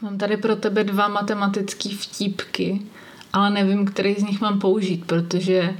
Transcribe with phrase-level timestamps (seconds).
[0.00, 2.80] Mám tady pro tebe dva matematické vtípky,
[3.32, 5.74] ale nevím, který z nich mám použít, protože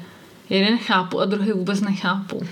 [0.51, 2.43] jeden chápu a druhý vůbec nechápu.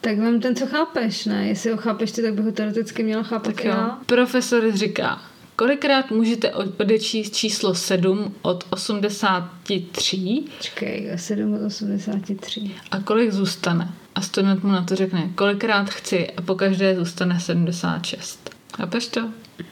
[0.00, 1.46] Tak vám ten, co chápeš, ne?
[1.46, 3.70] Jestli ho chápeš ty, tak bych ho teoreticky měla chápat Tak jo.
[3.70, 3.98] já.
[4.06, 5.22] Profesor říká,
[5.56, 12.70] kolikrát můžete odečíst číslo 7 od 83 Počkej, 7 od 83.
[12.90, 13.90] a kolik zůstane?
[14.14, 18.50] A student mu na to řekne, kolikrát chci a po každé zůstane 76.
[18.76, 19.28] Chápeš to?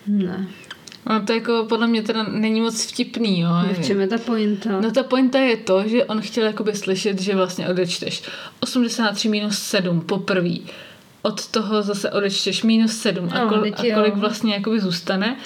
[0.07, 0.47] Ne.
[1.11, 3.49] No to jako podle mě teda není moc vtipný, jo.
[3.73, 4.81] V čem je ta pointa?
[4.81, 8.23] No ta pointa je to, že on chtěl jakoby slyšet, že vlastně odečteš
[8.61, 10.55] 83 minus 7 poprvé.
[11.23, 15.37] Od toho zase odečteš minus 7 a, No, kol, teď a kolik vlastně jakoby zůstane.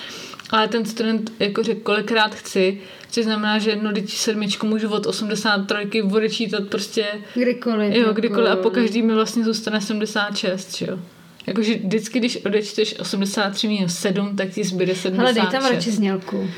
[0.50, 5.06] Ale ten student jako řekl, kolikrát chci, což znamená, že no, teď sedmičku můžu od
[5.06, 7.94] 83 odečítat prostě, Kdykoliv.
[7.94, 10.98] jo, kdykoliv a po každý mi vlastně zůstane 76, že jo.
[11.48, 15.18] Jakože vždycky, když odečteš 83 minus 7, tak ti zbyde 76.
[15.18, 16.50] Hele, dej tam radši znělku.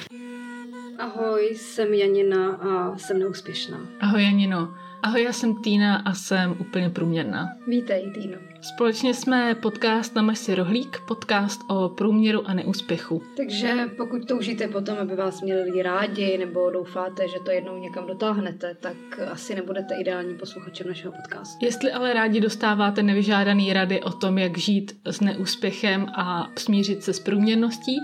[0.98, 3.80] Ahoj, jsem Janina a jsem neúspěšná.
[4.00, 4.74] Ahoj Janino.
[5.02, 7.46] Ahoj, já jsem Týna a jsem úplně průměrná.
[7.66, 8.49] Vítej, Týno.
[8.62, 13.22] Společně jsme podcast na si rohlík, podcast o průměru a neúspěchu.
[13.36, 18.06] Takže pokud toužíte potom, aby vás měli lidi rádi, nebo doufáte, že to jednou někam
[18.06, 18.96] dotáhnete, tak
[19.32, 21.64] asi nebudete ideální posluchačem našeho podcastu.
[21.64, 27.12] Jestli ale rádi dostáváte nevyžádaný rady o tom, jak žít s neúspěchem a smířit se
[27.12, 27.96] s průměrností,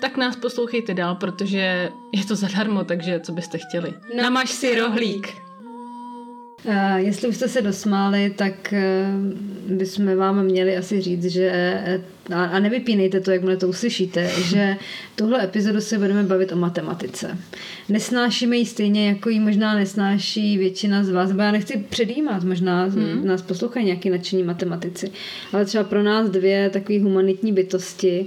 [0.00, 3.94] tak nás poslouchejte dál, protože je to zadarmo, takže co byste chtěli.
[4.16, 5.28] Na- Namaž si rohlík.
[6.64, 12.00] Uh, jestli už jste se dosmáli, tak uh, bychom vám měli asi říct, že eh,
[12.34, 14.76] a, nevypínejte to, jak to uslyšíte, že
[15.16, 17.38] tuhle epizodu se budeme bavit o matematice.
[17.88, 22.84] Nesnášíme ji stejně, jako ji možná nesnáší většina z vás, bo já nechci předjímat, možná
[22.84, 23.26] hmm.
[23.26, 25.10] nás poslouchají nějaký nadšení matematici,
[25.52, 28.26] ale třeba pro nás dvě takové humanitní bytosti,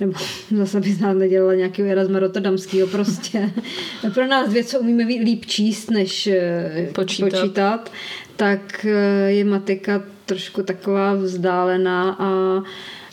[0.00, 0.12] nebo
[0.56, 3.50] zase by z nás nedělala nějakého Erasma Rotterdamského prostě.
[4.14, 7.30] Pro nás dvě, co umíme líp číst, než eh, Počítat.
[7.30, 7.90] počítat
[8.38, 12.62] tak eh, je matika trošku taková vzdálená a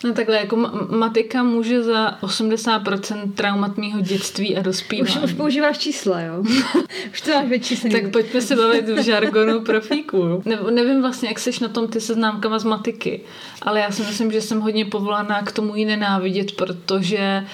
[0.04, 5.16] No takhle, jako ma- matika může za 80% traumat mýho dětství a dospívání.
[5.16, 6.42] už, už používáš čísla, jo?
[7.12, 7.94] už to máš vyčíslený.
[8.00, 10.42] Tak pojďme se bavit v žargonu profíků.
[10.44, 13.20] Ne, nevím vlastně, jak seš na tom ty seznámkama z matiky,
[13.62, 17.44] ale já si myslím, že jsem hodně povolaná k tomu ji nenávidět, protože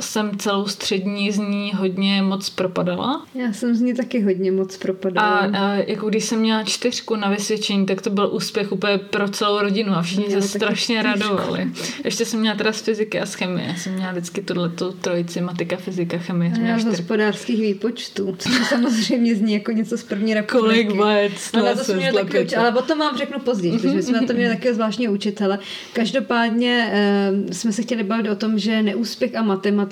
[0.00, 3.26] jsem celou střední z ní hodně moc propadala.
[3.34, 5.38] Já jsem z ní taky hodně moc A, propadala.
[5.38, 9.58] a jako když jsem měla čtyřku na vysvědčení, tak to byl úspěch úplně pro celou
[9.60, 11.20] rodinu a všichni se strašně čtyřku.
[11.36, 11.68] radovali.
[12.04, 13.66] Ještě jsem měla teda z fyziky a z chemie.
[13.68, 16.52] Já jsem měla vždycky tuto trojici, matika, fyzika, chemie.
[16.52, 20.84] A já z hospodářských výpočtů, což samozřejmě zní jako něco z první republiky.
[20.84, 24.20] Kolik let No, to jsme taky uči- ale o tom vám řeknu později, protože jsme
[24.20, 25.58] na to měli takového zvláštního učitele.
[25.92, 29.85] Každopádně eh, jsme se chtěli bavit o tom, že neúspěch a matematika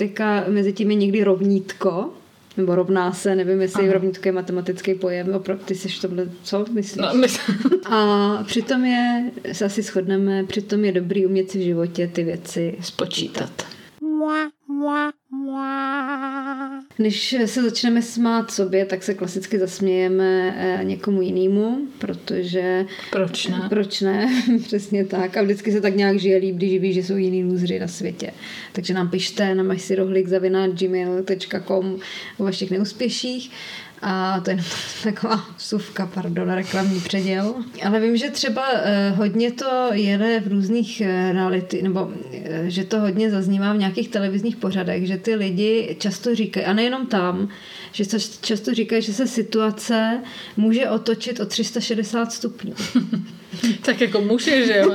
[0.49, 2.11] mezi tím je někdy rovnítko,
[2.57, 3.93] nebo rovná se, nevím, jestli Aha.
[3.93, 7.03] rovnítko je matematický pojem, opravdu ty jsi v tomhle, co myslíš?
[7.03, 7.27] No, my,
[7.87, 12.77] A přitom je, se asi shodneme, přitom je dobrý umět si v životě ty věci
[12.81, 13.67] spočítat.
[16.99, 23.67] Než se začneme smát sobě, tak se klasicky zasmějeme eh, někomu jinému, protože Proč ne?
[23.69, 25.37] proč ne, přesně tak.
[25.37, 28.31] A vždycky se tak nějak žije líp, když ví, že jsou jiný lůzři na světě.
[28.73, 30.29] Takže nám pište na mašsirohlik
[30.73, 31.99] gmail.com
[32.39, 33.51] o vašich neúspěších.
[34.07, 34.59] A to je
[35.03, 37.55] taková suvka, pardon, reklamní předěl.
[37.87, 42.85] Ale vím, že třeba eh, hodně to jede v různých eh, reality, nebo eh, že
[42.85, 47.49] to hodně zaznívá v nějakých televizních pořadech, že ty lidi často říkají, a nejenom tam,
[47.93, 50.21] že to často říkají, že se situace
[50.57, 52.75] může otočit o 360 stupňů.
[53.83, 54.95] Tak jako může, že jo?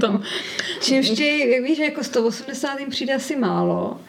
[0.00, 0.22] Tam,
[0.80, 4.00] Čímž chtějí, jak víš, že jako 180 jim přijde asi málo,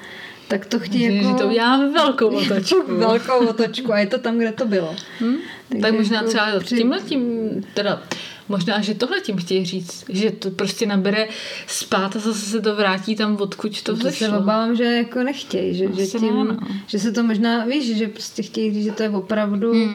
[0.48, 1.38] tak to chtějí že jako...
[1.40, 2.84] to uděláme velkou otočku.
[2.88, 4.96] Velkou otočku a je to tam, kde to bylo.
[5.22, 5.36] Hm?
[5.70, 8.04] Takže Tak možná jako třeba při- tímhle tím, teda
[8.50, 11.28] možná, že tohle tím chtějí říct, že to prostě nabere
[11.68, 15.76] spát a zase se to vrátí tam, odkud to To se obávám, že jako nechtějí,
[15.76, 16.58] že, že, tím, ne, no.
[16.88, 19.94] že se to možná, víš, že prostě chtějí říct, že to je opravdu Hmm.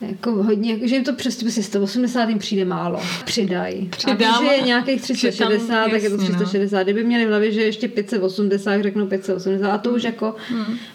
[0.00, 3.00] Jako hodně, jako, že jim to přes prostě 180 jim přijde málo.
[3.24, 3.88] Přidaj.
[3.90, 4.34] Přidám.
[4.34, 6.34] A když je nějakých Že tam- 360, tak je to jasně, no.
[6.36, 6.82] 360.
[6.82, 9.70] Kdyby měli v hlavě, že ještě 580, řeknou 580.
[9.70, 10.34] A to už jako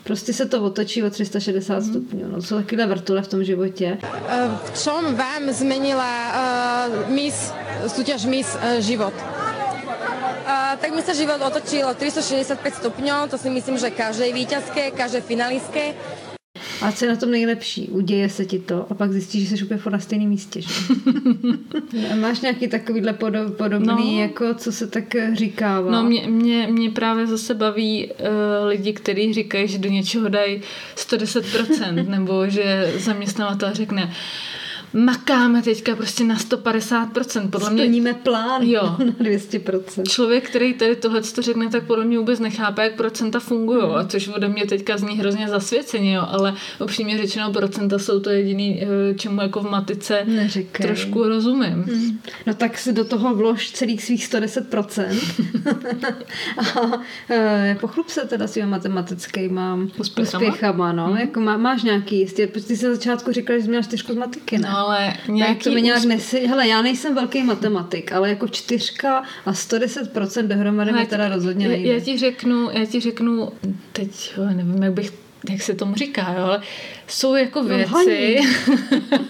[0.04, 2.28] prostě se to otočí o 360 stupňů.
[2.32, 3.98] No, to jsou takovéhle vrtule v tom životě.
[4.30, 6.12] Eh, V čom vám zmenila
[7.08, 7.52] uh, Miss,
[7.88, 9.14] súťaž Miss uh, život?
[9.14, 14.92] Uh, tak mi sa život otočil o 365 stupňov, to si myslím, že každej víťazke,
[14.92, 15.94] každej finalistke.
[16.82, 17.88] A co je na tom nejlepší?
[17.88, 20.62] Uděje se ti to a pak zjistíš, že jsi úplně na stejném místě.
[20.62, 20.70] Že?
[22.12, 24.22] A máš nějaký takovýhle podob, podobný, No.
[24.22, 25.92] jako co se tak eh, říkává?
[25.92, 30.62] No mě, mě, mě právě zase baví uh, lidi, kteří říkají, že do něčeho dají
[30.96, 34.14] 110%, nebo že zaměstnavatel řekne,
[34.94, 37.50] makáme teďka prostě na 150%.
[37.50, 38.82] Podle mě Splníme plán Jo.
[39.00, 40.04] na 200%.
[40.10, 44.06] člověk, který tady tohle to řekne, tak podle mě vůbec nechápe, jak procenta fungují, a
[44.08, 46.54] což ode mě teďka zní hrozně zasvěceně, jo, ale
[46.84, 50.86] upřímně řečeno procenta jsou to jediný, eh, čemu jako v matice Neříkej.
[50.86, 51.86] trošku rozumím.
[52.48, 55.18] No tak si do toho vlož celých svých 110%.
[56.58, 60.44] a e, pochlup se teda svýma matematickýma Úspěchama?
[60.46, 61.16] úspěchama no.
[61.20, 64.14] Jako má, máš nějaký jistě, protože ty jsi na začátku říkal, že jsi měla čtyřku
[64.14, 64.70] z matiky, ne?
[64.72, 66.48] No ale Tak to nějaký mi nějak nesi...
[66.48, 71.72] Hele, já nejsem velký matematik, ale jako čtyřka a 110% dohromady mi teda rozhodně já,
[71.72, 71.94] nejde.
[71.94, 73.52] já ti řeknu, já ti řeknu,
[73.92, 75.12] teď nevím, jak bych
[75.50, 76.62] jak se tomu říká, jo, ale
[77.12, 78.38] jsou jako věci, lhaní.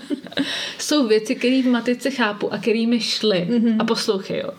[0.78, 3.48] jsou věci, které v matice chápu a které mi šly.
[3.50, 3.66] Mhm.
[3.66, 3.75] Mm-hmm.
[3.80, 4.50] A poslouchej, jo.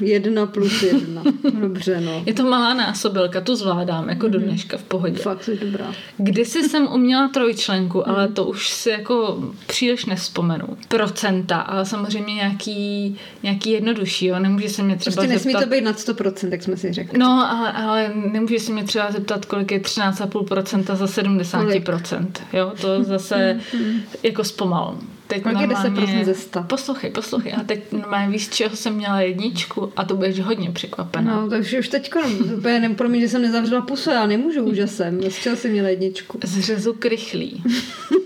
[0.00, 1.22] Jedna plus jedna.
[1.60, 2.22] Dobře, no.
[2.26, 5.22] Je to malá násobilka, tu zvládám, jako do dneška v pohodě.
[5.22, 5.94] Fakt jsi dobrá.
[6.16, 10.66] Kdysi jsem uměla trojčlenku, ale to už si jako příliš nespomenu.
[10.88, 14.38] Procenta, ale samozřejmě nějaký, nějaký jednodušší, jo.
[14.38, 15.68] Nemůže se mě třeba Prostě nesmí zeptat...
[15.68, 17.18] to být nad 100%, jak jsme si řekli.
[17.18, 22.26] No, ale, ale nemůže se mě třeba zeptat, kolik je 13,5% za 70%.
[22.52, 23.60] Jo, to zase
[24.22, 24.98] jako zpomal.
[25.26, 26.62] Teď Kolik je normálně- 10% ze 100?
[26.62, 27.54] Poslouchej, poslouchej.
[27.60, 31.40] A teď normálně víš, čeho jsem měla jedničku a to budeš hodně překvapená.
[31.40, 32.12] No, takže už teď
[32.56, 35.22] úplně ne, promiň, že jsem nezavřela pusu, já nemůžu úžasem.
[35.30, 36.38] Z čeho jsem měla jedničku?
[36.44, 37.62] Z řezu krychlí.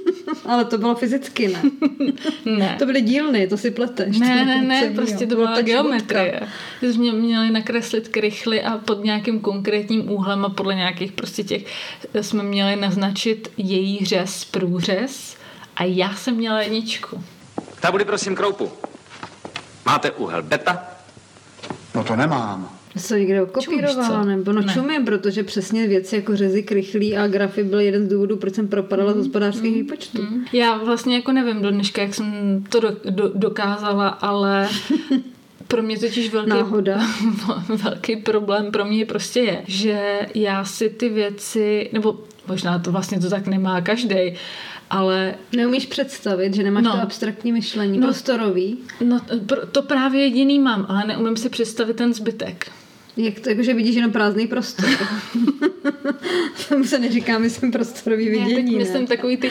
[0.47, 1.63] Ale to bylo fyzicky, ne?
[2.45, 2.77] Ne.
[2.79, 4.19] To byly dílny, to si pleteš.
[4.19, 6.41] Ne, To ne, ne, prostě to byla ta geometrie.
[6.83, 11.65] Že jsme měli nakreslit krychly a pod nějakým konkrétním úhlem a podle nějakých prostě těch
[12.21, 15.37] jsme měli naznačit její řez, průřez
[15.77, 17.25] a já jsem měla jedničku.
[17.81, 18.73] Tabuly prosím kroupu.
[19.87, 20.87] Máte úhel beta?
[21.95, 22.79] No to nemám.
[22.97, 24.25] Jsou někde Čumíš, co?
[24.25, 24.73] nebo no Ne.
[24.75, 28.69] čumím, protože přesně věci jako řezy krychlí a grafy byl jeden z důvodů, proč jsem
[28.69, 30.23] propadala z hospodářských výpočtů.
[30.53, 34.69] Já vlastně jako nevím do dneška, jak jsem to do, do, dokázala, ale
[35.69, 37.01] pro mě totiž velký, Náhoda.
[37.85, 43.21] velký problém pro mě prostě je, že já si ty věci, nebo možná to vlastně
[43.21, 44.35] to tak nemá každý,
[44.91, 46.93] ale Neumíš představit, že nemáš No.
[46.93, 48.07] to abstraktní myšlení, No.
[48.07, 48.79] prostorový.
[49.05, 49.21] no,
[49.73, 52.67] to právě jediný mám, ale neumím si představit ten zbytek.
[53.17, 54.89] Jak to, jakože vidíš jenom prázdný prostor.
[56.69, 59.07] Tomu se neříká, myslím, prostorový Já teď vidění, myslím ne?
[59.07, 59.51] takový ty,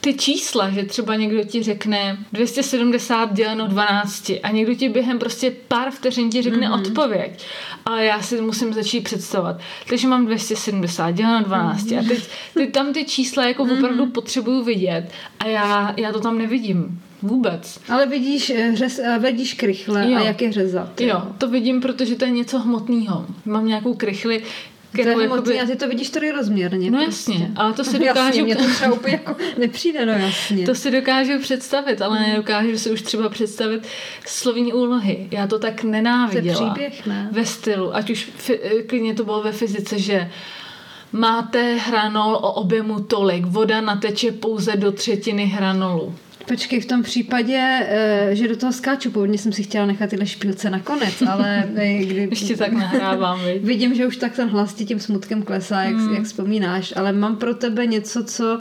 [0.00, 5.52] ty čísla, že třeba někdo ti řekne 270 děleno 12 a někdo ti během prostě
[5.68, 6.80] pár vteřin ti řekne mm-hmm.
[6.80, 7.44] odpověď.
[7.84, 9.60] Ale já si musím začít představovat.
[9.88, 12.00] Takže mám 270 děleno 12 mm-hmm.
[12.00, 16.38] a teď, teď tam ty čísla jako opravdu potřebuju vidět a já, já to tam
[16.38, 17.00] nevidím.
[17.28, 17.80] Vůbec.
[17.88, 20.18] Ale vidíš, eh, řez, eh, vidíš krychle Jo.
[20.18, 21.00] a jak je řezat.
[21.00, 23.26] Jo, to vidím, protože to je něco hmotného.
[23.44, 24.44] Mám nějakou krychli, To
[24.92, 25.26] kterou je jakoby...
[25.50, 26.90] hmotný a ty to vidíš trojrozměrně.
[26.90, 27.32] No prostě.
[27.32, 28.44] jasně, ale to si No jasně, dokážu...
[28.44, 30.66] mě to třeba úplně jako nepřijde, no jasně.
[30.66, 33.86] To si dokážu představit, ale nedokážu si už třeba představit
[34.26, 35.28] slovní úlohy.
[35.30, 36.58] Já to tak nenáviděla.
[36.58, 37.28] To je příběh, ne?
[37.32, 40.30] Ve stylu, ať už fi- klidně to bylo ve fyzice, že
[41.12, 46.14] máte hranol o objemu tolik, voda nateče pouze do třetiny hranolu.
[46.48, 50.26] Počkej, v tom případě, eh, že do toho skáču, původně jsem si chtěla nechat tyhle
[50.26, 52.28] špílce nakonec, ale eh, kdy...
[52.30, 53.40] Ještě tak nahrávám?
[53.60, 56.14] Vidím, že už tak ten hlas ti tím smutkem klesá, jak, Hmm.
[56.14, 58.58] jak vzpomínáš, ale mám pro tebe něco, co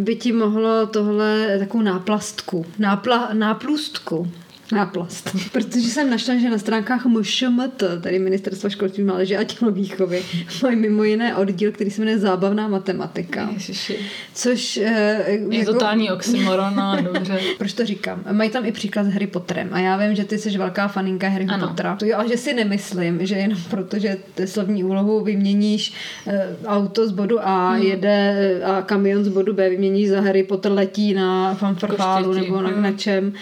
[0.00, 4.30] by ti mohlo tohle, takovou náplastku, nápla, náplustku,
[4.72, 5.36] náplast.
[5.52, 10.22] Protože jsem našla, že na stránkách MŠMT, tedy Ministerstva školství, mládeže a tělovýchovy,
[10.62, 13.48] mají mimo jiné oddíl, který se jmenuje Zábavná matematika.
[13.52, 13.98] Ježiši.
[14.34, 17.40] Což eh, Je jako- totální oxymoron, ale dobře.
[17.58, 18.22] proč to říkám?
[18.32, 19.68] Mají tam i příklad s Harry Potterem.
[19.72, 21.68] A já vím, že ty jsi velká faninka Harryho Ano.
[21.68, 21.96] Pottera.
[21.96, 25.92] To jo, ale že si nemyslím, že jenom proto, že ty slovní úlohu vyměníš
[26.26, 27.82] eh, auto z bodu A, Hmm.
[27.82, 32.62] jede eh, a kamion z bodu B, vyměníš za Harry Potter letí na fanfarfálu nebo
[32.62, 32.82] na, hmm.
[32.82, 33.32] na čem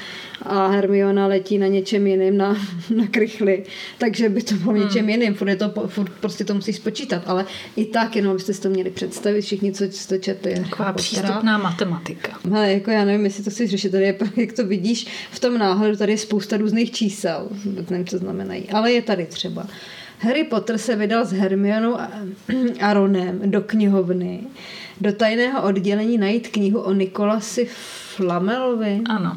[0.43, 2.57] a Hermiona letí na něčem jiným, na,
[2.97, 3.65] na krychli.
[3.99, 4.83] Takže by to bylo Hmm.
[4.83, 5.35] něčem jiným.
[5.35, 7.23] Furt, je to, furt prostě to musíš spočítat.
[7.27, 10.55] Ale i tak, jenom abyste si to měli představit, všichni, co jste četli.
[10.71, 12.39] Taková přístupná matematika.
[12.53, 15.59] Hele, jako já nevím, jestli to chceš řešit, tady je, jak to vidíš v tom
[15.59, 19.67] náhledu, tady je spousta různých čísel, vůbec nevím, co znamenají, ale je tady třeba
[20.19, 22.11] Harry Potter se vydal s Hermionou a,
[22.81, 24.41] a Ronem do knihovny,
[25.01, 27.69] do tajného oddělení najít knihu o Nikolasi
[28.17, 29.01] Flamelovi.
[29.09, 29.37] Ano.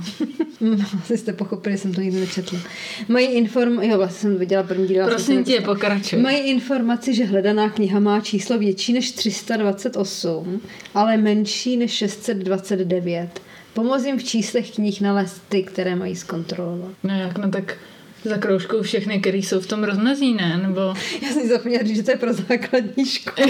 [1.03, 2.59] Asi jste pochopili, jsem to nikdy nečetla.
[3.07, 3.81] Mají inform...
[3.81, 5.05] Jo, vlastně jsem viděla první díl.
[5.05, 6.19] Prosím tě, pokračuj.
[6.19, 10.61] Mají informaci, že hledaná kniha má číslo větší než 328,
[10.95, 13.41] ale menší než 629.
[13.73, 16.91] Pomoz jim v číslech knih nalézt ty, které mají zkontrolovat.
[17.03, 17.77] No jak, no tak
[18.24, 20.58] za kroužkou všechny, které jsou v tom rozmezí, ne?
[20.58, 20.82] Nebo...
[21.22, 23.50] Já jsem si zapomněla říct, že to je pro základní školu.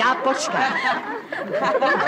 [0.00, 0.74] Já počkám.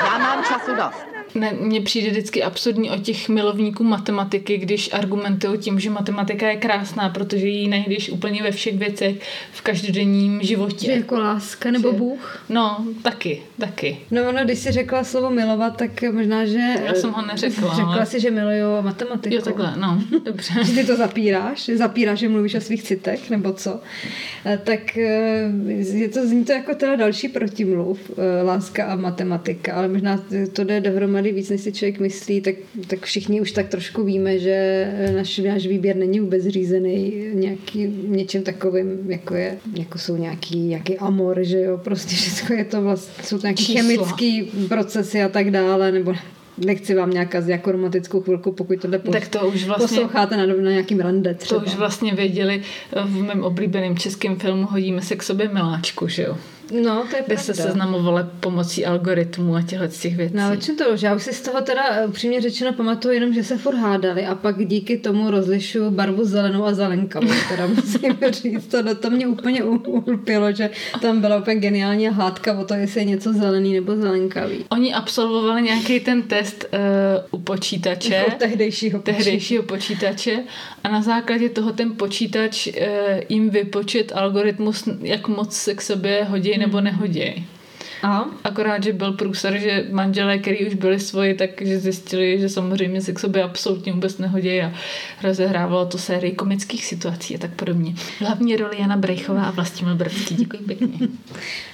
[0.04, 1.17] Já mám času dost.
[1.38, 6.56] Ne, mně přijde vždycky absurdní o těch milovníků matematiky, když argumentují tím, že matematika je
[6.56, 9.16] krásná, protože ji najdeš úplně ve všech věcech
[9.52, 10.86] v každodenním životě.
[10.86, 12.42] Že jako láska nebo Že- Bůh.
[12.48, 13.98] No, taky, taky.
[14.10, 16.58] No, no, když jsi řekla slovo milovat, tak možná, že...
[16.86, 19.34] Já jsem ho neřekla, Řekla ale- si, že miluju matematiku.
[19.34, 20.52] Jo, takhle, no, dobře.
[20.64, 23.80] Že ty to zapíráš, zapíráš, že mluvíš o svých citech, nebo co,
[24.44, 25.50] Eh, tak eh,
[25.92, 30.20] je to, zní to jako teda další protimluv, eh, láska a matematika, ale možná
[30.52, 32.54] to jde dohromady víc, než si člověk myslí, tak,
[32.86, 38.42] tak všichni už tak trošku víme, že náš, náš výběr není vůbec řízený nějaký, něčím
[38.42, 43.24] takovým, jako, je, jako jsou nějaký, nějaký amor, že jo, prostě všechno je to vlastně,
[43.24, 43.82] jsou to nějaký Čísla.
[43.82, 46.14] chemický procesy a tak dále, nebo
[46.66, 50.46] nechci vám nějaká jako romantickou chvilku, pokud tohle pos- Tak to už vlastně- posloucháte na,
[50.46, 51.60] na nějakým rande třeba.
[51.60, 52.62] To už vlastně věděli
[53.04, 56.36] v mém oblíbeném českém filmu Hodíme se k sobě miláčku, že jo?
[56.72, 57.70] No, to je Kde se pravda.
[57.72, 60.34] seznamovali pomocí algoritmů a těchto těch věcí.
[60.36, 63.32] No, většinou to, že já už si z toho teda eh, upřímně řečeno pamatuju jenom,
[63.34, 68.18] že se furt hádali a pak díky tomu rozlišuju barvu zelenou a zelenkavou, teda musím
[68.30, 70.70] říct, to, to mě úplně u- ulpilo, že
[71.02, 74.64] tam byla úplně geniální hádka o to, jestli je něco zelený nebo zelenkavý.
[74.68, 76.78] Oni absolvovali nějaký ten test uh,
[77.40, 78.14] u počítače.
[78.14, 79.16] Jako tehdejšího počítače.
[79.24, 80.38] tehdejšího počítače
[80.84, 82.72] a na základě toho ten počítač uh,
[83.28, 87.46] jim vypočet algoritmus, jak moc se k sobě hodí nebo nehodí.
[88.02, 88.24] A?
[88.44, 93.12] Akorát, že byl průser, že manželé, který už byli svoji, takže zjistili, že samozřejmě se
[93.12, 94.72] k sobě absolutně vůbec nehodí a
[95.22, 97.94] rozehrávalo to sérii komických situací a tak podobně.
[98.18, 100.34] Hlavní roli Jana Brejchová a Vlastimil Brdský.
[100.34, 100.88] Děkuji pěkně.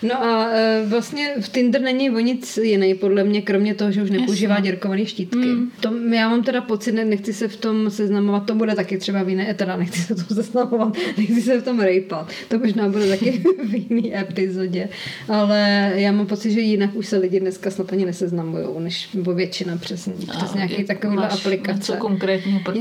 [0.03, 4.03] No a e, vlastně v Tinder není o nic jiný, podle mě, kromě toho, že
[4.03, 5.37] už nepoužívá děrkované štítky.
[5.37, 5.71] Mm.
[5.81, 9.23] To, já mám teda pocit, ne, nechci se v tom seznamovat, to bude taky třeba
[9.23, 12.89] v jiné, teda nechci se v tom seznamovat, nechci se v tom rejpat, to možná
[12.89, 13.31] bude taky
[13.69, 14.89] v jiné epizodě,
[15.29, 19.35] ale já mám pocit, že jinak už se lidi dneska snad ani neseznamují, než nebo
[19.35, 21.79] většina přes, přes nějaký máš aplikace.
[21.79, 22.77] Něco konkrétního, proč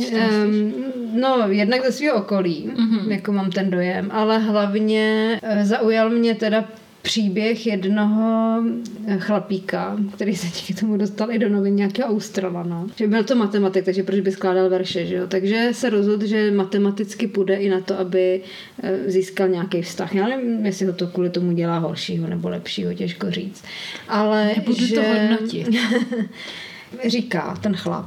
[0.45, 0.73] Um,
[1.19, 3.11] no, jednak ze svého okolí, mm-hmm.
[3.11, 6.65] jako mám ten dojem, ale hlavně eh, zaujal mě teda
[7.03, 8.63] příběh jednoho
[9.07, 12.87] eh, chlapíka, který se díky tomu dostal i do novin nějakého Australana.
[12.95, 15.27] Že byl to matematik, takže proč by skládal verše, že jo?
[15.27, 18.41] Takže se rozhodl, že matematicky půjde i na to, aby
[18.83, 20.15] eh, získal nějaký vztah.
[20.15, 23.63] Já nevím, jestli ho to kvůli tomu dělá horšího nebo lepšího, těžko říct.
[24.07, 24.95] Ale Nebudu že...
[24.95, 25.69] to hodnotit.
[27.07, 28.05] Říká ten chlap.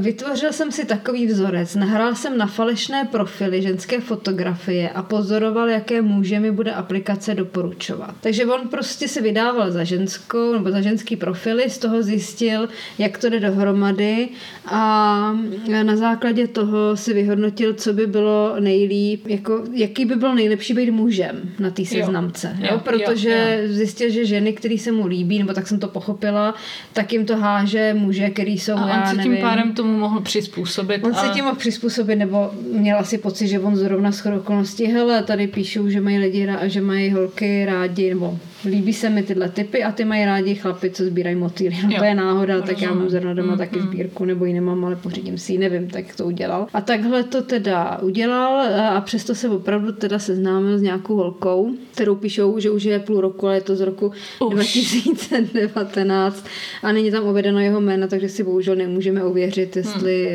[0.00, 6.02] Vytvořil jsem si takový vzorec, nahrál jsem na falešné profily ženské fotografie a pozoroval, jaké
[6.02, 8.14] muže mi bude aplikace doporučovat.
[8.20, 13.18] Takže on prostě se vydával za ženskou nebo za ženský profily, z toho zjistil, jak
[13.18, 14.28] to jde dohromady
[14.66, 15.36] a
[15.82, 20.90] na základě toho si vyhodnotil, co by bylo nejlíp, jako, jaký by bylo nejlepší být
[20.90, 22.56] mužem na té seznamce.
[22.60, 25.88] Jo, Jo, protože jo, zjistil, že ženy, které se mu líbí, nebo tak jsem to
[25.88, 26.54] pochopila,
[26.92, 29.98] tak jim to háže muže, který jsou, A já on se nevím, tím pádem tomu
[29.98, 31.04] mohl přizpůsobit.
[31.04, 31.22] On a...
[31.22, 35.46] se tím mohl přizpůsobit, nebo měl asi pocit, že on zrovna s okolností, hele, tady
[35.46, 39.84] píšou, že mají lidi, rá- že mají holky rádi, nebo líbí se mi tyhle typy
[39.84, 41.76] a ty mají rádi chlapy, co sbírají motýly.
[41.82, 43.10] No, to je náhoda, tak já mám Rozumím.
[43.10, 46.66] zrovna doma taky sbírku, nebo ji nemám, ale pořídím si ji, nevím, tak to udělal.
[46.74, 52.14] A takhle to teda udělal a přesto se opravdu teda seznámil s nějakou holkou, kterou
[52.14, 54.54] píšou, že už je půl roku, ale je to z roku Už.
[54.54, 56.46] 2019
[56.82, 60.30] a není tam uvedeno jeho jméno, takže si bohužel nemůžeme ověřit, jestli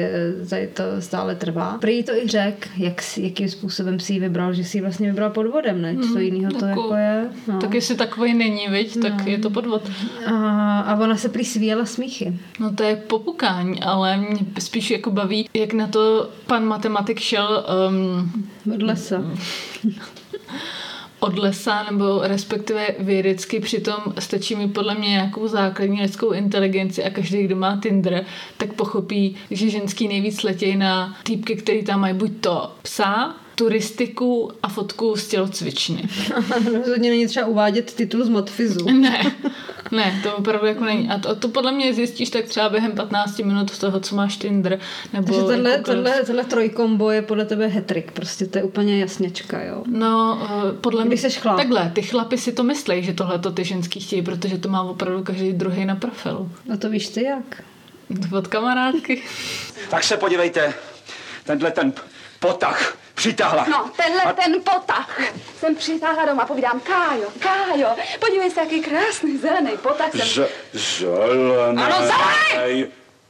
[0.51, 0.67] hmm.
[0.73, 1.77] to stále trvá.
[1.81, 5.29] Prý to i řek, jak, jakým způsobem si ji vybral, že si ji vlastně vybral
[5.29, 5.95] podvodem, ne?
[6.13, 7.27] Co jiného to jako- jako je?
[7.47, 7.59] No.
[7.59, 9.81] Tak jestli takový není, viď, tak je to podvod.
[10.25, 12.33] A, a ona se prý svíjela smíchy.
[12.59, 17.65] No to je popukání, ale mě spíš jako baví, jak na to pan matematik šel
[17.89, 18.45] um,
[18.75, 19.23] Od lesa.
[21.19, 27.09] od lesa, nebo respektive vědecky, přitom stačí mi podle mě nějakou základní lidskou inteligenci a
[27.09, 28.25] každý, kdo má Tinder,
[28.57, 34.51] tak pochopí, že ženský nejvíc letějí na týpky, který tam mají buď to psa, turistiku
[34.63, 36.03] a fotku z tělocvičny.
[36.77, 38.85] Rozhodně není třeba uvádět titul z Matfizu.
[38.99, 39.31] Ne.
[39.91, 41.09] Ne, to opravdu jako není.
[41.09, 44.37] A to, to podle mě zjistíš tak třeba během 15 minut z toho, co máš
[44.37, 44.79] Tinder.
[45.13, 48.99] Nebo Takže tohle, jakoukoliv- tohle, tohle trojkombo je podle tebe hetrik, prostě to je úplně
[48.99, 49.83] jasněčka, jo.
[49.87, 51.09] No, eh, podle mě...
[51.09, 51.57] Když seš chlap.
[51.57, 54.81] Takhle, ty chlapi si to myslí, že tohle to ty ženský chtějí, protože to má
[54.81, 56.51] opravdu každý druhý na profilu.
[56.73, 57.63] A to víš ty jak?
[58.37, 59.21] Od kamarádky.
[59.89, 60.73] Tak se podívejte,
[61.43, 61.93] tenhle ten
[62.39, 63.65] potah přitáhla.
[63.69, 65.19] No, tenhle ten potah
[65.59, 70.27] jsem přitáhla doma, povídám, Kájo, Kájo, podívej se, jaký krásný zelený potah jsem...
[70.27, 70.51] Z,
[70.99, 71.83] zelený.
[71.83, 72.87] Ano, zelený!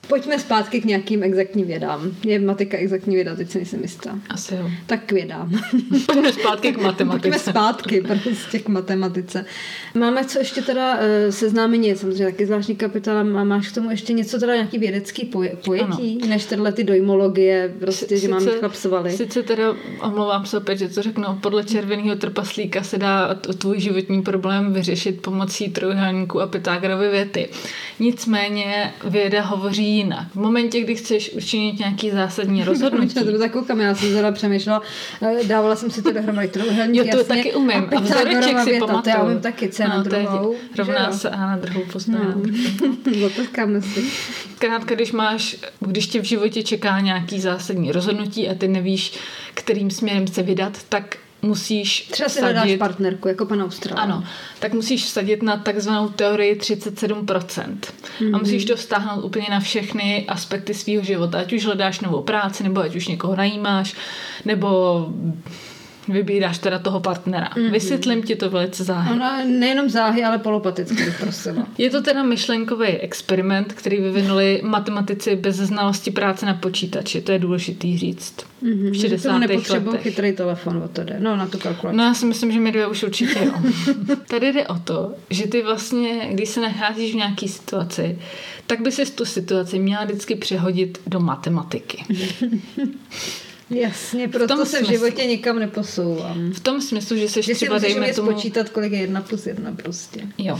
[0.09, 2.11] Pojďme zpátky k nějakým exaktním vědám.
[2.25, 4.19] Je matika exaktní věda, teď si nejsem jistá.
[4.29, 4.69] Asi jo.
[4.85, 5.51] Tak k vědám.
[6.05, 7.49] Pojďme zpátky k Pojďme matematice.
[7.49, 9.45] zpátky prostě k matematice.
[9.99, 13.23] Máme co ještě teda uh, seznámení, je samozřejmě taky zvláštní kapitola.
[13.23, 16.29] Má- Máš k tomu ještě něco teda nějaký vědecký poje, pojetí, ano.
[16.29, 19.11] než tyhle ty dojmologie, prostě, že máme chlapsovali.
[19.11, 24.21] Sice teda, omlouvám se opět, že to řeknu, podle červeného trpaslíka se dá tvůj životní
[24.21, 27.49] problém vyřešit pomocí trojuhelníku a Pythagorovy věty.
[27.99, 30.27] Nicméně věda hovoří jinak.
[30.31, 34.31] V momentě, kdy chceš učinit nějaký zásadní rozhodnutí, Já to tak koukám, já jsem teda
[34.31, 34.81] přemýšlela,
[35.21, 37.71] eh, dávala jsem si to dohromady trojuhelník, Jo, to jasně, taky umím.
[37.71, 39.15] A Pythagorova vzoreček si věta, to pamatuju.
[39.15, 40.55] já umím taky, C na Ano, to je- druhou.
[40.77, 42.43] Rovná se A na druhou postavám.
[43.21, 44.03] Zateskáme si.
[44.55, 49.19] Zkrátka, když máš, když tě v životě čeká nějaký zásadní rozhodnutí a ty nevíš,
[49.53, 53.99] kterým směrem se vydat, tak musíš Třeba si hledáš partnerku, jako pan Austral.
[53.99, 54.23] Ano,
[54.59, 57.23] tak musíš vsadit na takzvanou teorii 37%.
[57.23, 57.85] Mm-hmm.
[58.19, 58.39] A Mhm.
[58.39, 61.39] musíš to vztáhnout úplně na všechny aspekty svého života.
[61.39, 63.95] Ať už hledáš novou práci, nebo ať už někoho najímáš,
[64.45, 65.07] nebo
[66.09, 67.49] vybíráš teda toho partnera.
[67.55, 67.65] Mhm.
[67.65, 67.71] Mm-hmm.
[67.71, 69.11] Vysvětlím ti to velice záhy.
[69.13, 71.67] Ona nejenom záhy, ale polopaticky, bych prosila.
[71.77, 77.21] Je to teda myšlenkový experiment, který vyvinuli matematici bez znalosti práce na počítači.
[77.21, 78.35] To je důležitý říct.
[78.63, 78.91] Mm-hmm.
[78.91, 79.37] V Že tomu 60.
[79.37, 81.15] nepotřebuji chytrý telefon, o to jde.
[81.19, 81.97] No, na tu kalkulaci.
[81.97, 83.53] No já si myslím, že my dvě už určitě jo.
[84.27, 88.19] Tady jde o to, že ty vlastně, když se nacházíš v nějaké situaci,
[88.67, 92.03] tak by si tu situaci měla vždycky přehodit do matematiky.
[93.69, 94.93] Jasně, tom proto se v smyslu.
[94.93, 96.51] životě nikam neposouvám.
[96.51, 98.31] V tom smyslu, že seš Že si třeba, musíš dejme tomu...
[98.31, 100.21] spočítat, kolik je jedna plus jedna prostě.
[100.37, 100.59] Jo.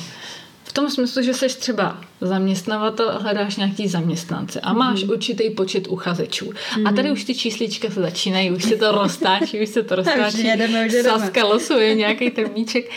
[0.63, 5.10] V tom smyslu, že seš třeba zaměstnavatel a hledáš nějaký zaměstnance a máš Mhm.
[5.12, 6.51] určitý počet uchazečů.
[6.86, 10.46] A tady už ty číslička se začínají, už se to roztáčí, už se to roztáčí.
[10.48, 11.20] jedeme, už jedeme.
[11.20, 12.89] Saska losuje nějaký termíček.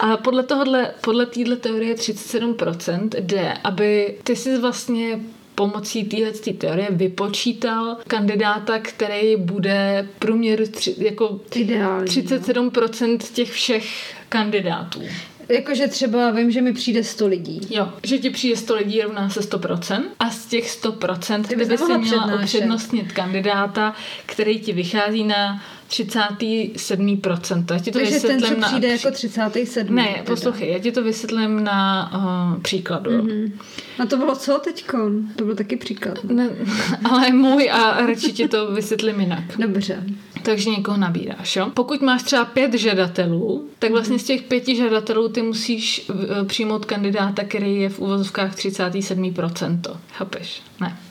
[0.00, 5.20] A podle tohohle, podle téhle teorie 37% jde, aby ty si vlastně
[5.58, 15.00] pomocí téhle teorie vypočítal kandidáta, který bude průměru tři, jako Ideální, 37% těch všech kandidátů.
[15.48, 17.60] Jakože třeba vím, že mi přijde 100 lidí.
[17.70, 21.68] Jo, že ti přijde 100 lidí rovná se 100% a z těch 100% ty, bys
[21.68, 22.56] by si nemohla měla přednášet.
[22.56, 23.94] upřednostnit kandidáta,
[24.26, 27.64] který ti vychází na 37%.
[27.72, 28.68] Já ti to Takže ten, co na...
[28.68, 29.94] přijde jako 37.
[29.94, 30.24] Ne, teda.
[30.24, 32.10] poslouchej, já ti to vysvětlím na
[32.54, 33.10] uh, příkladu.
[33.10, 33.26] Mhm.
[33.26, 33.52] Mm-hmm.
[33.98, 34.98] A to bylo co teďko?
[35.36, 36.24] To byl taky příklad.
[36.24, 36.48] Ne,
[37.04, 39.44] ale můj a radši ti to vysvětlím jinak.
[39.58, 40.04] Dobře.
[40.42, 41.70] Takže někoho nabíráš, jo?
[41.74, 46.84] Pokud máš třeba pět žadatelů, tak vlastně z těch pěti žadatelů ty musíš eh, přijmout
[46.84, 49.80] kandidáta, který je v uvozovkách 37%.
[50.12, 50.62] Chápeš?
[50.80, 50.96] Ne.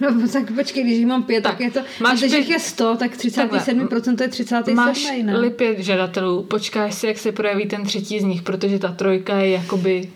[0.00, 1.80] No tak počkej, když mám pět, tak, Tak, je to...
[1.80, 5.50] máš Máš když pět- je 100, tak 37% to je 37, Máš-li ne?
[5.50, 9.50] pět žadatelů, počkáš si, jak se projeví ten třetí z nich, protože ta trojka je
[9.50, 10.10] jakoby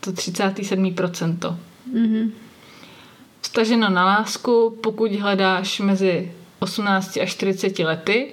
[0.00, 1.56] to 37%.
[1.92, 2.32] Mhm.
[3.42, 6.32] Staženo na lásku, pokud hledáš mezi
[6.66, 8.26] 18 a 40 lety,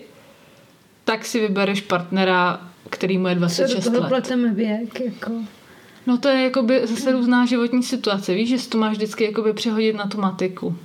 [1.05, 4.07] tak si vybereš partnera, který mu je Co do 26 toho let.
[4.07, 5.31] pleteme věk, jako...
[6.07, 8.33] No to je jakoby zase různá životní situace.
[8.33, 10.75] Víš, že si to máš vždycky jakoby přehodit na tu matiku.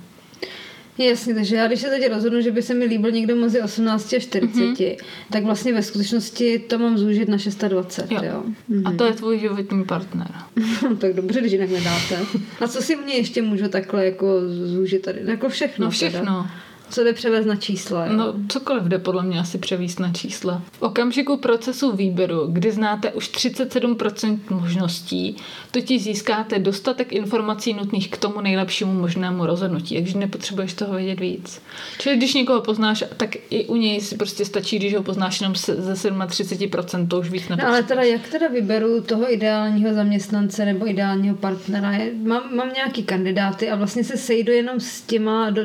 [0.97, 4.13] Jasně, takže já když se teď rozhodnu, že by se mi líbil někdo mezi 18
[4.13, 4.73] a 40, Mhm.
[4.73, 4.97] mm-hmm.
[5.31, 8.19] tak vlastně ve skutečnosti to mám zúžit na 26, jo.
[8.23, 8.43] jo.
[8.71, 8.81] Mm-hmm.
[8.85, 10.27] A to je tvůj životní partner.
[10.99, 12.19] tak dobře, když jinak nedáte.
[12.61, 14.25] A co si mě ještě můžu takhle jako
[14.65, 15.19] zúžit tady?
[15.25, 15.85] Jako všechno.
[15.85, 16.19] No všechno.
[16.19, 16.51] Teda.
[16.89, 18.13] Co jde převést na čísla, jo?
[18.13, 20.61] No cokoliv jde podle mě asi převíst na čísla.
[20.71, 25.35] V okamžiku procesu výběru, kdy znáte už 37% možností,
[25.71, 31.61] totiž získáte dostatek informací nutných k tomu nejlepšímu možnému rozhodnutí, takže nepotřebuješ toho vědět víc.
[31.99, 35.55] Čili když někoho poznáš, tak i u něj si prostě stačí, když ho poznáš jenom
[35.55, 37.79] ze 37%, to už víc No, nepotřebuješ.
[37.79, 41.91] ale teda jak teda vyberu toho ideálního zaměstnance nebo ideálního partnera?
[42.23, 45.61] Mám, mám nějaký kandidáty a vlastně se sejdu jenom s těma, do,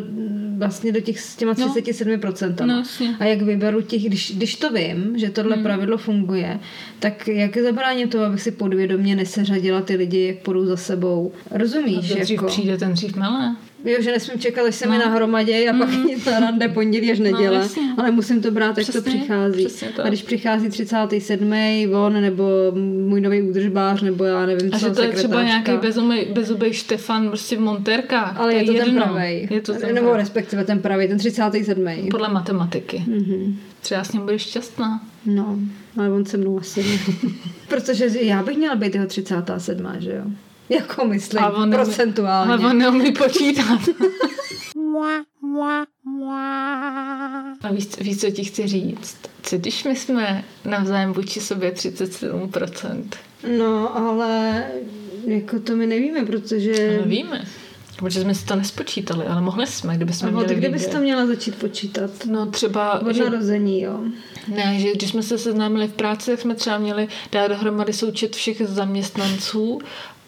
[0.59, 2.67] vlastně do těch s těma 37%.
[2.67, 3.17] No, jasně.
[3.21, 5.65] a jak vyberu těch, když, když to vím, že tohle hmm.
[5.65, 6.61] pravidlo funguje,
[6.99, 11.33] tak jak zabráním toho, abych si podvědomě neseřadila ty lidi, jak půjdou za sebou?
[11.51, 12.09] A Rozumíš?
[12.09, 12.47] dřív Jako?
[12.47, 13.57] přijde, ten dřív mele.
[13.85, 17.19] Jo, že nesmím čekat, až se mi nahromadí a pak jít na rande pondělí až
[17.19, 17.83] neděle, jasně.
[17.97, 19.67] ale musím to brát, jak to přichází.
[19.97, 20.07] tak.
[20.07, 21.53] A když přichází 37.
[21.95, 22.45] on, nebo
[23.09, 26.73] můj nový údržbář, nebo já nevím, A co, že to je třeba nějaký bezubej, bezubej
[26.73, 28.37] Štefan prostě v monterkách.
[28.37, 29.05] Ale je to ten jedno.
[29.05, 29.49] pravej.
[29.51, 30.21] Je to ten nebo pravej.
[30.23, 31.85] respektive ten pravý, ten 37.
[32.11, 33.05] Podle matematiky.
[33.09, 33.55] Mm-hmm.
[33.81, 35.01] Třeba s ním budeš šťastná.
[35.27, 35.59] No,
[35.97, 37.15] ale on se mnou asi ne.
[37.69, 39.87] Protože já bych měla být jeho 37.
[39.99, 40.25] že jo?
[40.69, 42.53] Jako myslím, A on neumí- procentuálně.
[42.53, 43.81] Ale on neumí počítat.
[47.63, 49.17] A víš, víš, co ti chci říct?
[49.43, 53.05] Co když my jsme navzájem vůči sobě 37%?
[53.59, 54.65] No, ale
[55.27, 56.99] jako to my nevíme, protože...
[57.03, 57.45] No, víme.
[57.99, 60.81] Protože jsme si to nespočítali, ale mohli jsme, kdyby jsme A od měli kdy bys
[60.83, 60.97] výběr.
[60.97, 62.11] to měla začít počítat?
[62.31, 64.01] No třeba, Od že, narození, jo.
[64.49, 68.37] ne, že když jsme se seznámili v práci, tak jsme třeba měli dát dohromady součet
[68.37, 69.79] všech zaměstnanců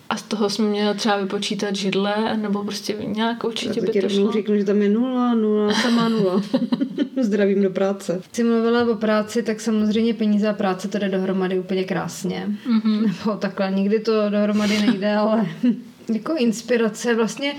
[0.09, 4.33] a z toho jsme měli třeba vypočítat židle, nebo prostě nějak určitě by to šlo.
[4.33, 6.43] řeknu, že tam je nula, nula, sama nula.
[7.21, 8.21] Zdravím do práce.
[8.33, 12.47] Jsi mluvila o práci, tak samozřejmě peníze a práce to jde dohromady úplně krásně.
[12.69, 13.03] Mm-hmm.
[13.03, 15.47] Nebo takhle, nikdy to dohromady nejde, ale
[16.15, 17.55] jako inspirace vlastně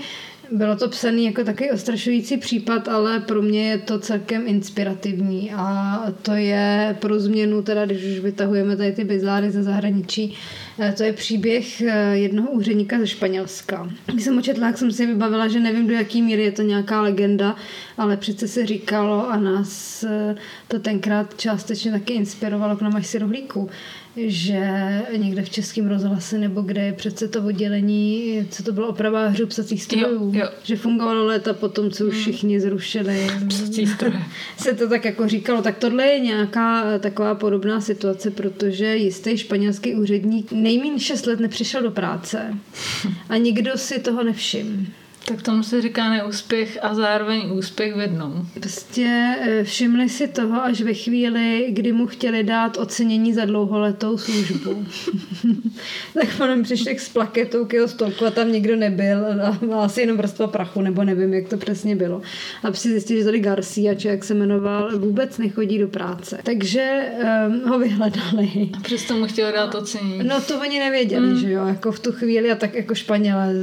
[0.50, 5.98] bylo to psaný jako takový ostrašující případ, ale pro mě je to celkem inspirativní a
[6.22, 10.34] to je pro změnu, teda když už vytahujeme tady ty bizáry ze zahraničí,
[10.78, 13.90] eh, to je příběh eh, jednoho úředníka ze Španělska.
[14.06, 16.62] Když jsem ho četla, jak jsem si vybavila, že nevím, do jaký míry je to
[16.62, 17.56] nějaká legenda,
[17.98, 20.34] ale přece se říkalo a nás eh,
[20.68, 23.70] to tenkrát částečně taky inspirovalo k nám až si rohlíku,
[24.26, 24.60] že
[25.16, 29.46] někde v českém rozhlase nebo kde je přece to oddělení, co to bylo oprava hřů
[29.46, 30.48] psacích strojů, Jo, jo.
[30.62, 33.26] že fungovalo léta potom, co už všichni zrušili.
[33.48, 34.22] Psací stroje.
[34.56, 39.94] Se to tak jako říkalo, tak tohle je nějaká taková podobná situace, protože jistý španělský
[39.94, 42.54] úředník nejméně 6 let nepřišel do práce
[43.28, 44.86] a nikdo si toho nevšiml.
[45.24, 48.46] Tak tomu se říká neúspěch a zároveň úspěch v jednom.
[48.54, 54.18] Prostě eh, všimli si toho až ve chvíli, kdy mu chtěli dát ocenění za dlouholetou
[54.18, 54.86] službu.
[56.14, 60.00] tak potom přišli s plaketou k jeho stolku a tam nikdo nebyl a a asi
[60.00, 62.22] jenom vrstva prachu, nebo nevím, jak to přesně bylo.
[62.62, 66.38] A si zjistili, že tady Garcia, či jak se jmenoval, vůbec nechodí do práce.
[66.42, 67.02] Takže
[67.46, 68.70] um, ho vyhledali.
[68.78, 70.28] A přesto mu chtěl dát ocenění.
[70.28, 71.40] No to oni nevěděli, mm.
[71.40, 73.54] že jo, jako v tu chvíli a tak jako Španěle,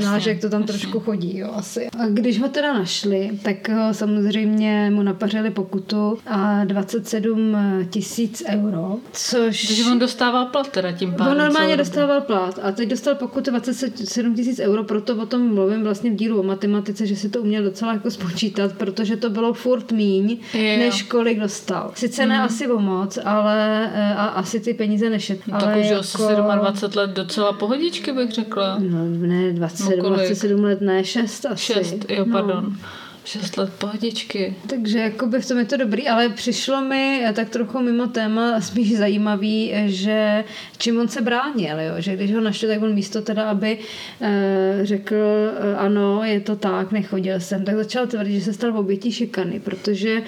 [0.00, 0.74] znáš, jak to tam jasně.
[0.98, 1.88] Trošku chodí, jo, asi.
[1.98, 7.56] A když ho teda našli, tak ho samozřejmě mu napařili pokutu a 27
[7.90, 9.66] tisíc euro, což...
[9.66, 11.32] Takže on dostával plat teda tím pádem.
[11.32, 15.82] On normálně dostával plat a teď dostal pokutu 27 tisíc euro, proto o tom mluvím
[15.82, 19.52] vlastně v dílu o matematice, že si to uměl docela jako spočítat, protože to bylo
[19.54, 20.78] furt míň, Jo.
[20.78, 21.90] než kolik dostal.
[21.94, 25.46] Sice ne asi o moc, ale eh, a asi ty peníze nešet.
[25.46, 26.00] No, ale tak už jako...
[26.00, 26.18] asi
[26.58, 28.78] 27 let docela pohodičky bych řekla.
[28.78, 30.16] No ne, 27, No, kolik?
[30.16, 31.72] 27 let, ne, 6 asi.
[31.74, 32.32] 6, jo, No.
[32.32, 32.72] pardon.
[33.28, 34.54] 6 let pohodičky.
[34.66, 38.60] Takže jakoby v tom je to dobrý, ale přišlo mi eh, tak trochu mimo téma
[38.68, 40.44] spíš zajímavý, eh, že
[40.78, 41.94] čím on se bránil, jo?
[41.98, 43.78] že když ho našli, tak on místo teda, aby
[44.20, 45.14] e, řekl
[45.76, 50.22] ano, je to tak, nechodil jsem, tak začal tvrdit, že se stal obětí šikany, protože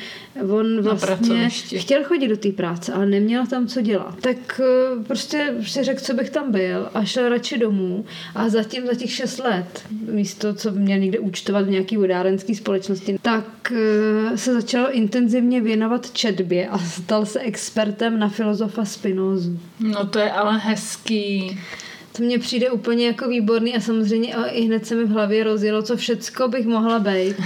[0.51, 4.15] on vlastně chtěl chodit do té práce, ale neměl tam co dělat.
[4.21, 8.87] Tak e, prostě si řekl, co bych tam byl a šel radši domů a zatím
[8.87, 12.90] za těch 6 let, místo, co by měl někde účtovat v nějaký vodárenský společnosti,
[13.23, 19.59] tak e, se začal intenzivně věnovat četbě a stal se expertem na filozofa Spinozu.
[19.81, 21.59] No to je ale hezký.
[22.17, 25.83] To mně přijde úplně jako výborný a samozřejmě i hned se mi v hlavě rozjelo,
[25.83, 27.37] co všecko bych mohla být,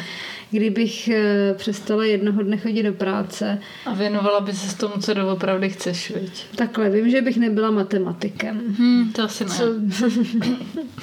[0.50, 3.58] kdybych e, přestala jednoho dne chodit do práce.
[3.86, 6.46] A věnovala by se tomu, co doopravdy chceš, viď?
[6.56, 8.60] Takhle, vím, že bych nebyla matematikem.
[8.78, 9.50] Hm, to asi ne.
[9.50, 9.64] Co,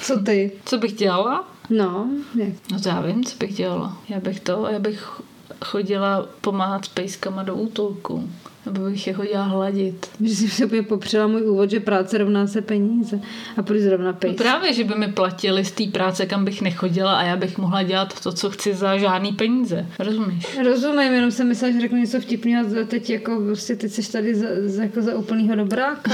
[0.00, 0.52] co ty?
[0.64, 1.51] Co bych dělala?
[1.70, 2.54] No, jak?
[2.72, 3.98] No to já vím, co bych dělala.
[4.08, 5.20] Já bych to, já bych
[5.64, 8.30] chodila pomáhat s pejskama do útulku.
[8.66, 10.06] Nebo bych je chodila hladit.
[10.20, 13.20] Že jsi si úplně popřela můj úvod, že práce rovná se peníze.
[13.56, 14.36] A proč zrovna No pejs?
[14.36, 17.82] právě, že by mi platili z té práce, kam bych nechodila a já bych mohla
[17.82, 19.86] dělat to, co chci za žádný peníze.
[19.98, 20.58] Rozumíš?
[20.64, 24.34] Rozumím, jenom jsem myslela, že řeknu něco vtipného a teď jako prostě teď jsi tady
[24.34, 26.10] za, za, jako za úplnýho dobráka.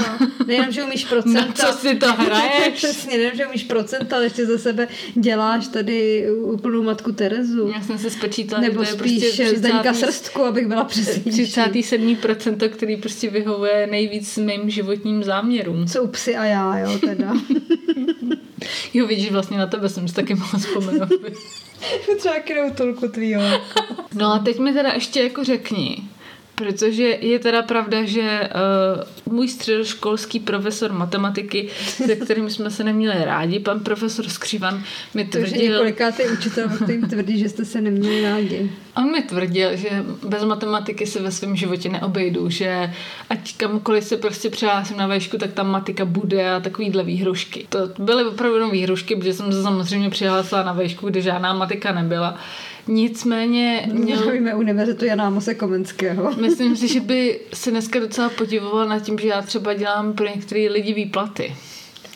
[0.47, 1.41] Nejenom, že umíš procenta.
[1.41, 2.73] Na co si to hraješ?
[2.73, 7.71] Přesně, nejenom, že umíš procenta, ale ještě za sebe děláš tady úplnou matku Terezu.
[7.75, 10.05] Já jsem se spočítala, Nebo že to je spíš prostě Zdeňka 30.
[10.05, 11.51] Srstku, abych byla přesnější.
[11.71, 12.15] 37
[12.49, 15.87] procento, který prostě vyhovuje nejvíc mým životním záměrům.
[15.87, 17.33] Jsou psy a já, jo, teda.
[18.93, 21.09] Jo, vidíš, vlastně na tebe jsem si taky mohla vzpomenout.
[22.17, 23.41] Třeba kdo tolku tvýho.
[24.13, 25.97] No a teď mi teda ještě jako řekni,
[26.59, 28.49] Protože je teda pravda, že
[29.27, 35.25] uh, můj středoškolský profesor matematiky, se kterým jsme se neměli rádi, pan profesor Skřivan, mi
[35.25, 35.71] To, že tvrdil...
[35.71, 38.71] několikátý učitel, který tvrdí, že jste se neměli rádi.
[38.97, 39.89] On mi tvrdil, že
[40.27, 42.93] bez matematiky se ve svém životě neobejdu, že
[43.29, 47.67] ať kamkoliv se prostě přihlásím na vešku, tak tam matika bude a takovýhle výhrušky.
[47.69, 51.91] To byly opravdu jenom výhrušky, protože jsem se samozřejmě přihlásila na vešku, kde žádná matika
[51.91, 52.37] nebyla.
[52.89, 56.33] Nicméně měl, Zdravíme univerzitu Jana Amose Komenského.
[56.41, 60.25] myslím si, že by se dneska docela podivoval nad tím, že já třeba dělám pro
[60.25, 61.55] některé lidi výplaty.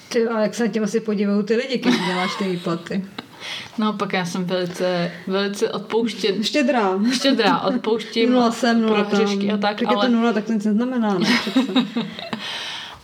[0.09, 3.05] Ty, a jak se na tím asi podívají ty lidi, když děláš ty výplaty.
[3.77, 6.99] Naopak já jsem velice, velice odpouštěn, Štědrá.
[7.11, 10.45] štědrá, odpouštím Nula sem, nula pro hřešky a tak, Tak je to ale, nula, tak
[10.45, 11.29] to nic neznamená, ne?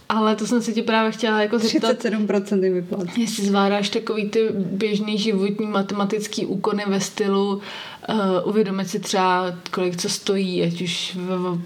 [0.10, 3.18] Ale to jsem se ti právě chtěla jako zeptat, 37% jim vyplat.
[3.18, 7.62] Jestli zvládáš takový ty běžný životní matematický úkony ve stylu
[8.14, 11.18] uh, uvědomit si třeba, kolik co stojí, ať už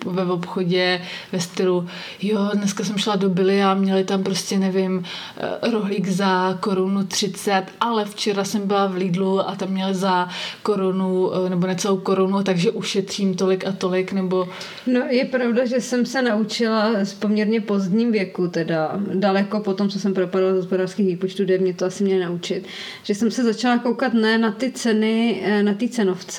[0.05, 1.01] ve, ve obchodě,
[1.31, 1.87] ve stylu,
[2.21, 7.03] jo, dneska jsem šla do Billy a měli tam prostě, nevím, uh, rohlík za korunu
[7.03, 10.29] 30, ale včera jsem byla v Lidlu a tam měli za
[10.63, 14.47] korunu, uh, nebo necelou korunu, takže ušetřím tolik a tolik, nebo
[14.87, 19.89] No je pravda, že jsem se naučila s poměrně pozdním věku, teda daleko po tom,
[19.89, 22.65] co jsem propadla z hospodářských výpočtů, kde mě to asi měli naučit,
[23.03, 26.32] že jsem se začala koukat ne na ty ceny, eh, na ty cenovce,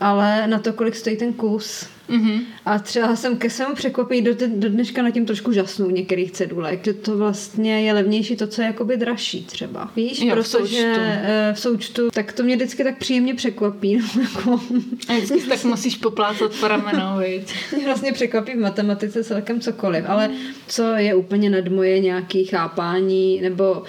[0.00, 1.86] ale na to, kolik stojí ten kus.
[2.10, 2.40] Mm-hmm.
[2.64, 6.84] A třeba jsem ke svému překvapení do, do dneška na tím trošku žasnu některých cedulek,
[6.84, 9.90] že to vlastně je levnější to, co je jakoby dražší třeba.
[9.96, 11.00] Víš, Jo, v protože součtu.
[11.00, 13.98] eh, v součtu, tak to mě vždycky tak příjemně překvapí.
[14.16, 14.60] No, jako,
[15.08, 17.54] a vždycky tak musíš poplácat po ramenou, viď?
[17.76, 20.30] mě vlastně překvapí v matematice celkem cokoliv, ale
[20.68, 23.82] co je úplně nad moje nějaké chápání, nebo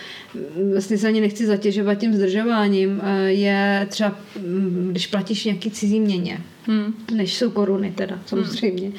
[0.73, 5.99] vlastně se ani nechci zatěžovat tím zdržováním, eh, je třeba, mm, když platíš nějaký cizí
[5.99, 6.93] měně, Hmm.
[7.13, 8.91] než jsou koruny teda, samozřejmě.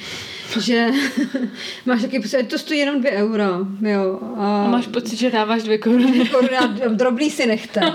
[0.60, 0.88] Že
[1.86, 3.44] máš taky pocit, to stojí jenom dvě euro,
[3.80, 4.18] jo.
[4.36, 6.28] A, A máš pocit, že dáváš dvě koruny.
[6.28, 7.80] koruna, drobný si nechte.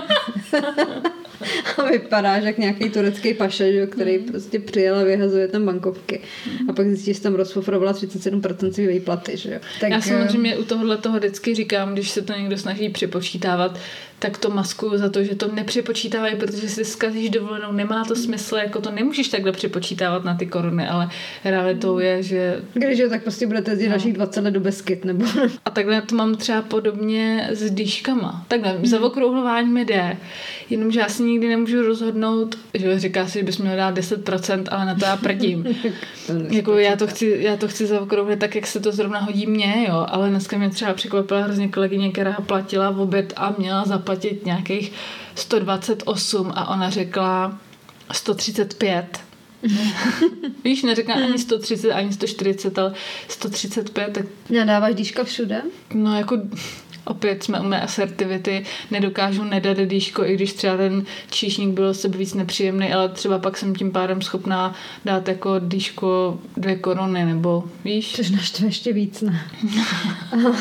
[1.78, 4.26] A vypadáš jak nějaký turecký paše, že, který Hmm.
[4.28, 6.20] prostě přijel a vyhazuje tam bankovky.
[6.68, 9.36] A pak zjistíš, že tam rozpofrovala 37% svý výplaty.
[9.36, 9.60] Že jo.
[9.80, 13.78] Tak, Já eh, samozřejmě u tohohle toho vždycky říkám, když se to někdo snaží připočítávat,
[14.20, 18.56] tak to maskuju za to, že to nepřipočítávají, protože si zkazíš dovolenou, nemá to smysl,
[18.56, 21.08] jako to nemůžeš takhle připočítávat na ty koruny, ale
[21.44, 25.24] realitou je, že Když jo, tak prostě budete jezdit dalších 20 let do Beskyt, nebo
[25.64, 28.44] a takhle to mám třeba podobně s dýškama.
[28.48, 28.86] Takhle, Hmm.
[28.86, 30.16] zavokrouhlování mi jde,
[30.70, 34.86] jenomže já si nikdy nemůžu rozhodnout, že říká si, že bys měl dát 10%, ale
[34.86, 35.64] na to já prdím.
[36.50, 39.86] Jako já to chci, já to chci zaokrouhlit tak, jak se to zrovna hodí mně,
[39.88, 44.09] jo, ale dneska mě třeba překvapila hrozně kolegyně, která platila v oběd a měla zaplatit
[44.44, 44.92] nějakých
[45.34, 47.58] 128 a ona řekla
[48.12, 49.20] 135.
[50.64, 52.94] Víš, neřekla ani 130, ani 140, ale
[53.28, 55.62] 135, tak Nadáváš dýška všude?
[55.94, 56.38] no jako
[57.10, 62.18] opět jsme u mé asertivity, nedokážu nedat dýško, i když třeba ten číšník byl sebe
[62.18, 67.64] víc nepříjemný, ale třeba pak jsem tím pádem schopná dát jako dýško dvě koruny, nebo
[67.84, 68.12] víš?
[68.16, 69.40] Což naštve ještě víc, ne?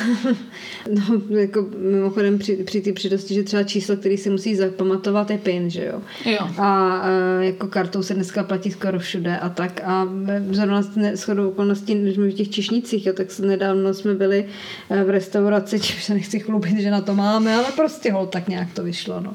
[0.90, 5.38] no, jako mimochodem při, při té přidosti, že třeba číslo, který si musí zapamatovat, je
[5.38, 6.02] PIN, že jo?
[6.26, 6.48] Jo.
[6.58, 7.02] A
[7.42, 9.82] e, jako kartou se dneska platí skoro všude a tak.
[9.86, 10.08] A
[10.52, 10.82] zrovna
[11.14, 14.46] shodou okolností, když jsme v těch čišnicích, jo, tak se nedávno jsme byli
[14.90, 18.48] e, v restauraci, čímž se nechci chlubit, že na to máme, ale prostě hol, tak
[18.48, 19.22] nějak to vyšlo.
[19.22, 19.34] No.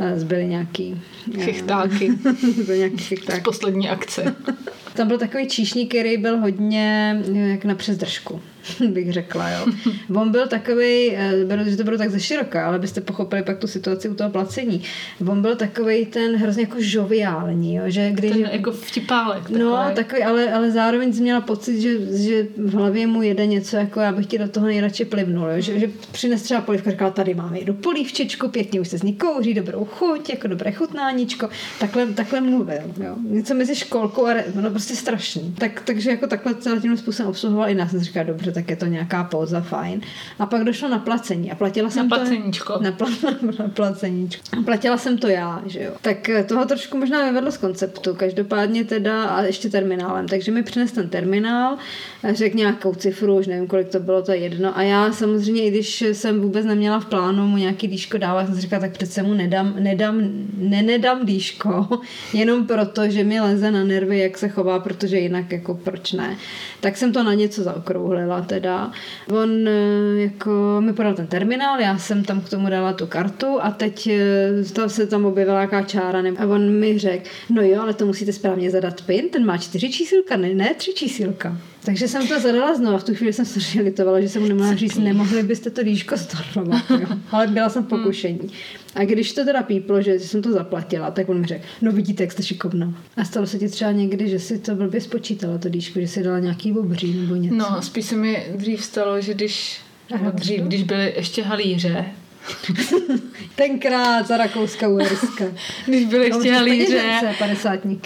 [0.00, 1.00] E, Zbyly nějaký...
[1.40, 2.12] Chichtáky
[2.62, 3.40] Zbyly nějaký z chichtáky.
[3.40, 4.34] poslední akce.
[4.94, 8.40] Tam byl takový číšník, který byl hodně eh, jak na přezdržku,
[8.88, 9.66] bych řekla, jo.
[10.20, 13.66] On byl takový, beru, že to bylo tak ze široka, ale byste pochopili pak tu
[13.66, 14.82] situaci u toho placení.
[15.28, 18.30] On byl takový ten hrozně jako žoviální, jo, že když...
[18.30, 19.50] Ten jako vtipálek.
[19.50, 19.94] No, takový.
[19.94, 24.00] takový, ale, ale zároveň jsem měla pocit, že, že v hlavě mu jede něco, jako
[24.00, 25.60] já bych ti do toho nejradši plivnul, jo?
[25.60, 29.14] Že, že přines třeba polívka, říkala, tady máme jednu polívčičku, pěkně už se z ní
[29.14, 31.48] kouří, dobrou chuť, jako dobré chutnáníčko,
[31.80, 33.16] takhle, takhle mluvil, jo?
[33.28, 35.54] Něco mezi školkou a, re, no prostě strašný.
[35.58, 38.76] Tak, takže jako takhle celým tím způsobem obsluhoval i nás, jsem říkala, dobře, tak je
[38.76, 40.00] to nějaká póza, fajn.
[40.38, 42.16] A pak došlo na placení a platila jsem to...
[42.16, 42.78] placeníčko.
[42.82, 43.08] Na, pla,
[43.58, 44.42] na placeníčko.
[44.58, 45.92] A platila jsem to já, že jo.
[46.02, 48.14] Tak eh, toho trošku možná vyvedlo z konceptu.
[48.14, 50.28] Každopádně teda a ještě terminálem.
[50.28, 51.76] Takže mi přines ten terminál,
[52.24, 54.78] eh, řekl nějakou cifru, už nevím, kolik to bylo, to je jedno.
[54.78, 58.54] A já samozřejmě, i když jsem vůbec neměla v plánu mu nějaký dýško dávat, jsem
[58.54, 60.20] si říkala, tak přece mu nedám, nedám,
[60.58, 61.88] ne, nedám dýško,
[62.32, 66.12] jenom proto, že mi leze na nervy, jak se chová zajímavá, protože jinak jako proč
[66.12, 66.36] ne.
[66.80, 68.92] Tak jsem to na něco zaokrouhlila teda.
[69.30, 73.58] On eh, jako mi podal ten terminál, já jsem tam k tomu dala tu kartu
[73.60, 77.82] a teď eh, tam se tam objevila nějaká čára a on mi řekl, no jo,
[77.82, 81.56] ale to musíte správně zadat PIN, ten má čtyři čísilka, ne, ne tři čísilka.
[81.84, 84.48] Takže jsem to zadala znovu a v tu chvíli jsem se litovala, že jsem mu
[84.48, 87.06] nemohla říct, nemohli byste to líško stornovat, jo.
[87.30, 88.50] ale byla jsem v pokušení.
[88.94, 92.22] A když to teda píplo, že jsem to zaplatila, tak on mi řekl, no vidíte,
[92.22, 92.94] jak jste šikovná.
[93.16, 96.22] A stalo se ti třeba někdy, že si to blbě spočítala, to líško, že si
[96.22, 97.56] dala nějaký obří nebo něco.
[97.56, 99.80] No, spíš se mi dřív stalo, že když,
[100.14, 102.06] Aha, dřív, když byly ještě halíře,
[103.54, 105.44] Tenkrát za Rakouska Uherska.
[105.86, 107.20] když byly ještě halíře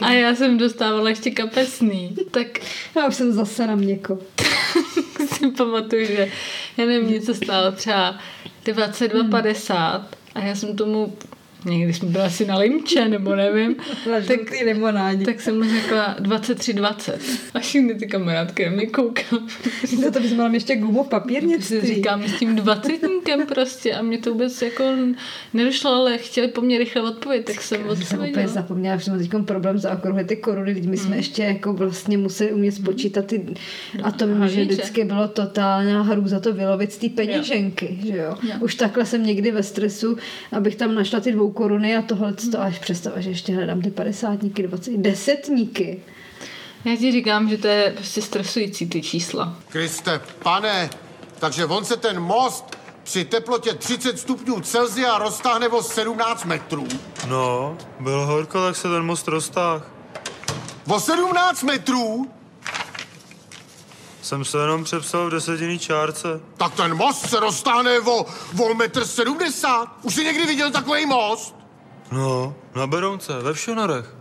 [0.02, 2.46] a já jsem dostávala ještě kapesný, tak
[2.96, 4.18] Já už jsem zase na měko.
[5.32, 6.28] si pamatuju, že
[6.76, 8.18] já nevím, něco stálo třeba
[8.64, 11.16] 22,50 a já jsem tomu
[11.64, 13.76] někdy jsme byli asi na limče, nebo nevím,
[14.10, 15.24] Na tak, limonádě.
[15.24, 17.12] tak jsem mu řekla 23,20
[17.54, 19.42] a všechny ty kamarádky na mě koukaly.
[20.02, 21.80] No to bys měla ještě gumu si papírnictví.
[21.80, 24.84] říkám s tím dvacetníkem prostě a mě to vůbec jako
[25.54, 28.46] nedošlo, ale chtěli po mně rychle odpovědět, tak jsem Já jsem úplně odpověděla.
[28.54, 31.16] zapomněla, že mám teď problém za okruhy ty koruny, teď my jsme Hmm.
[31.16, 33.46] ještě jako vlastně museli umět spočítat ty,
[34.02, 38.36] a to vím, že vždycky bylo totálně hrůza to vylovit z té peněženky, že jo.
[38.42, 38.54] Jo.
[38.60, 40.16] Už takhle jsem někdy ve stresu,
[40.52, 43.90] abych tam našla ty dvou koruny a tohle to až představa, že ještě hledám ty
[43.90, 46.02] padesátníky, dvacet, desetníky.
[46.84, 49.56] Já ti říkám, že to je prostě stresující ty čísla.
[49.68, 50.90] Kriste, pane,
[51.38, 56.86] takže on se ten most při teplotě 30 stupňů Celsia roztáhne o 17 metrů.
[57.28, 59.90] No, bylo horko, tak se ten most roztáh.
[60.88, 62.26] O 17 metrů?
[64.26, 66.40] Jsem se jenom přepsal v desetinný čárce.
[66.56, 68.26] Tak ten most se roztáhne o,
[68.62, 69.88] o metr 70.
[70.02, 71.54] Už jsi někdy viděl takový most?
[72.12, 74.15] No, na Berounce, ve Všonorech.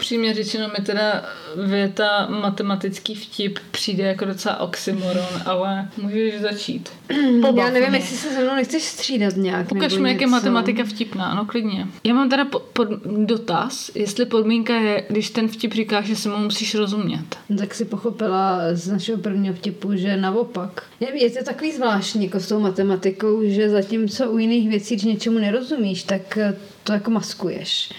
[0.00, 1.24] Přímě řečeno mi teda
[1.66, 6.88] věta matematický vtip přijde jako docela oxymoron, ale můžeš začít.
[7.56, 7.98] Já nevím, mě.
[7.98, 9.72] jestli se se mnou nechceš střídat nějak.
[9.72, 11.86] Ukaž mi, jak je matematika vtipná, ano, klidně.
[12.04, 12.88] Já mám teda po, pod,
[13.24, 17.26] dotaz, jestli podmínka je, když ten vtip říká, že se mu musíš rozumět.
[17.48, 20.82] No, tak si pochopila z našeho prvního vtipu, že naopak.
[21.00, 25.04] Je, je to takový zvláštní jako s tou matematikou, že zatímco u jiných věcí, když
[25.04, 27.90] něčemu nerozumíš, tak eh, to jako maskuješ.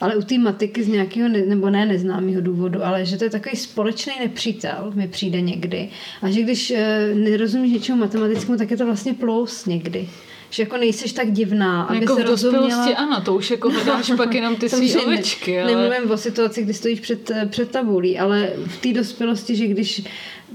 [0.00, 3.30] Ale u té matiky z nějakého, ne, nebo ne neznámého důvodu, ale že to je
[3.30, 5.88] takový společný nepřítel, mi přijde někdy.
[6.22, 10.08] A že když e, nerozumíš něčemu matematickému, tak je to vlastně plus někdy.
[10.50, 12.84] Že jako nejseš tak divná, aby jako se rozuměla.
[12.96, 15.74] ano, to už jako hledáš pak jenom ty svý ovečky, ale...
[15.74, 20.02] Nemluvím o situaci, kdy stojíš před, eh, před tabulí, ale v té dospělosti, že když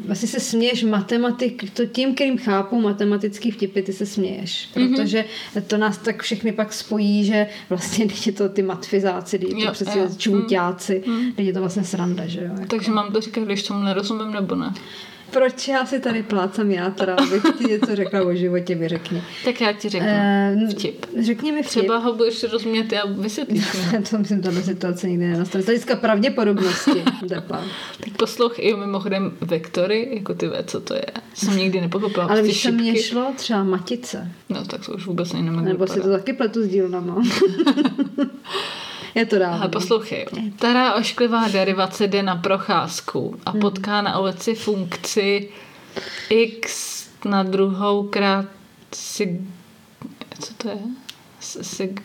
[0.05, 4.69] vlastně se směješ matematik, to tím, kterým chápou matematický vtipy, ty se směješ.
[4.75, 4.95] Mhm.
[4.95, 5.25] Protože
[5.67, 9.99] to nás tak všechny pak spojí, že vlastně je to ty matfizáci, když je to
[9.99, 10.09] jo.
[10.17, 11.03] čůťáci,
[11.37, 12.51] je to vlastně sranda, že jo.
[12.53, 12.65] Jako.
[12.67, 14.73] Takže mám to říkat, když tomu nerozumím, nebo ne?
[15.33, 19.23] Proč já si tady plácám já, teda, abych ti něco řekla o životě, mi řekni.
[19.45, 21.05] Tak já ti řeknu Eh, vtip.
[21.21, 21.69] Řekni mi vtip.
[21.69, 24.03] Třeba ho budeš rozumět a vysvětlíš mi.
[24.09, 25.61] to myslím, tato situace nikdy nenastane.
[25.61, 27.03] Z hlediska pravděpodobnosti.
[27.27, 27.63] Depa.
[28.03, 31.05] Tak poslouchej, mimochodem vektory, jako ty vé, co to je.
[31.33, 32.25] Jsem nikdy nepochopila.
[32.25, 33.33] Ale víš, co mě šlo?
[33.35, 34.31] Třeba matice.
[34.49, 37.23] No tak to už vůbec jak Nebo si to taky pletu s dílnama.
[39.15, 39.61] je to dávno.
[39.61, 40.25] Ale poslouchej.
[40.57, 45.49] Stará ošklivá derivace jde na procházku a potká na ulici funkci
[46.29, 48.45] x na druhou krát
[48.95, 49.41] sig...
[50.39, 50.77] Co to je?
[51.39, 52.01] Sig...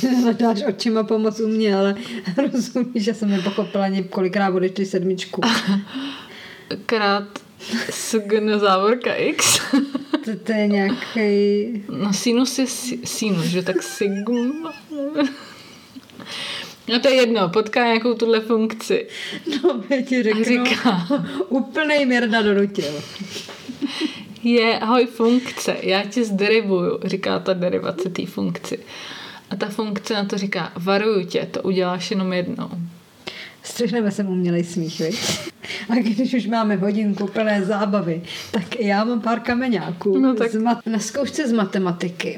[0.00, 1.94] Ty hledáš očima pomoc u mě, ale
[2.52, 5.40] rozumíš, že jsem nepochopila ani kolikrát odešli sedmičku.
[6.86, 7.24] krát
[7.90, 9.60] sgn závorka x.
[10.26, 11.84] To, to je nějaký...
[12.02, 14.72] No sinus je si- sinus, že tak sigma.
[16.88, 19.06] No to je jedno, potká nějakou tuhle funkci.
[19.62, 20.44] No, já ti řeknu.
[20.44, 21.06] Říká.
[21.48, 23.02] Úplnej Mirda donutil.
[24.42, 28.78] Je, ahoj funkce, já ti zderivuju, říká ta derivace té funkci.
[29.50, 32.70] A ta funkce na to říká, varuju tě, to uděláš jenom jednou.
[33.66, 35.16] Střihneme sem umělej smích, viď?
[35.88, 40.18] A když už máme hodinku plné zábavy, tak já mám pár kameňáků.
[40.18, 42.36] No tak- Z mat- na zkoušce z matematiky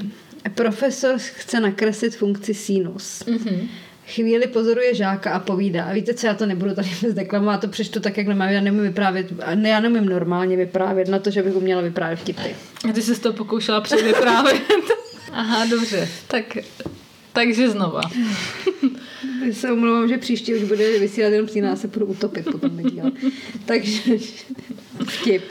[0.55, 3.25] profesor chce nakreslit funkci sinus.
[3.27, 3.69] Mhm.
[4.07, 5.85] Chvíli pozoruje žáka a povídá.
[5.85, 8.49] A víte co, já to nebudu tady vůbec deklamovat, já to přečtu tak, jak nemám.
[8.49, 12.49] Já nemůžu vyprávět, ne, já nemůžu normálně vyprávět na to, že bych uměla vyprávět vtipy.
[12.91, 14.63] A ty jsi to pokoušela předvyprávět.
[15.33, 16.59] Aha, dobře, tak,
[17.33, 18.01] takže znova.
[19.49, 23.13] Já se omlouvám, že příště už bude vysílat jenom příná, se budu utopit potom nedílat.
[23.67, 24.17] Takže
[25.07, 25.43] vtip.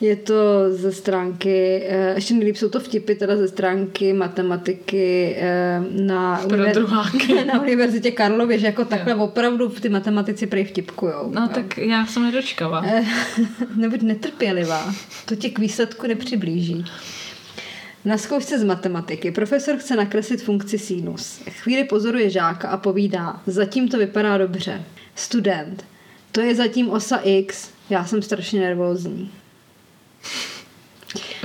[0.00, 0.34] Je to
[0.68, 6.40] ze stránky, eh, ještě nejlíp jsou to vtipy teda ze stránky matematiky eh, na,
[6.74, 7.44] druháky.
[7.52, 11.30] na univerzitě Karlově, že jako takhle opravdu ty matematici prej vtipkujou.
[11.34, 12.84] No tak já jsem nedočkala.
[12.86, 13.04] Eh,
[13.76, 14.94] Nebuď netrpělivá,
[15.24, 16.84] to tě k výsledku nepřiblíží.
[18.06, 21.40] Na zkoušce z matematiky profesor chce nakreslit funkci sinus.
[21.50, 24.82] Chvíli pozoruje žáka a povídá, zatím to vypadá dobře.
[25.14, 25.84] Student,
[26.32, 29.30] to je zatím osa x, já jsem strašně nervózní.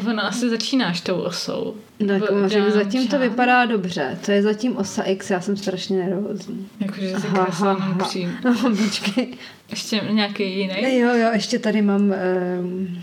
[0.09, 1.75] Ono asi začínáš tou osou.
[2.07, 3.21] Tak V- on řekl, zatím to čas.
[3.21, 6.67] vypadá dobře, to je zatím osa x, já jsem strašně nervózní.
[6.79, 7.85] Jakože si Aha, kreslila aha.
[7.87, 8.37] jenom přím.
[8.43, 9.33] No, počkej.
[9.69, 10.97] Ještě nějaký jiný?
[10.99, 12.13] Jo, jo, ještě tady mám...
[12.59, 13.01] Um,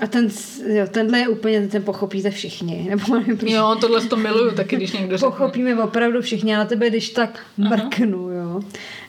[0.00, 0.28] a ten,
[0.66, 2.86] jo, tenhle je úplně, ten pochopíte všichni.
[2.90, 5.30] Nebo nevím, Jo, tohle to miluju taky, když někdo řekne.
[5.30, 8.60] Pochopíme opravdu všichni, a na tebe když tak mrknu, jo.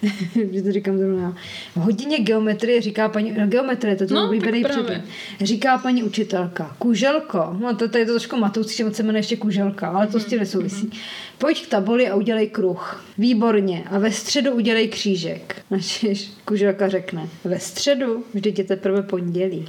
[0.52, 1.38] že to říkám zrovna.
[1.76, 5.02] V hodině geometrie říká paní, no geometrie, to je No, oblíbený předmět.
[5.42, 9.38] Říká paní učitelka, kuželko, no to, to je to trošku matoucí, že se jmenuje ještě
[9.38, 10.92] kuželka, ale to s tím nesouvisí.
[11.38, 13.04] Pojď k tabuli a udělej kruh.
[13.18, 13.84] Výborně.
[13.92, 15.62] A ve středu udělej křížek.
[15.72, 19.68] Načež kuželka řekne, ve středu, vždyť je teprve pondělí.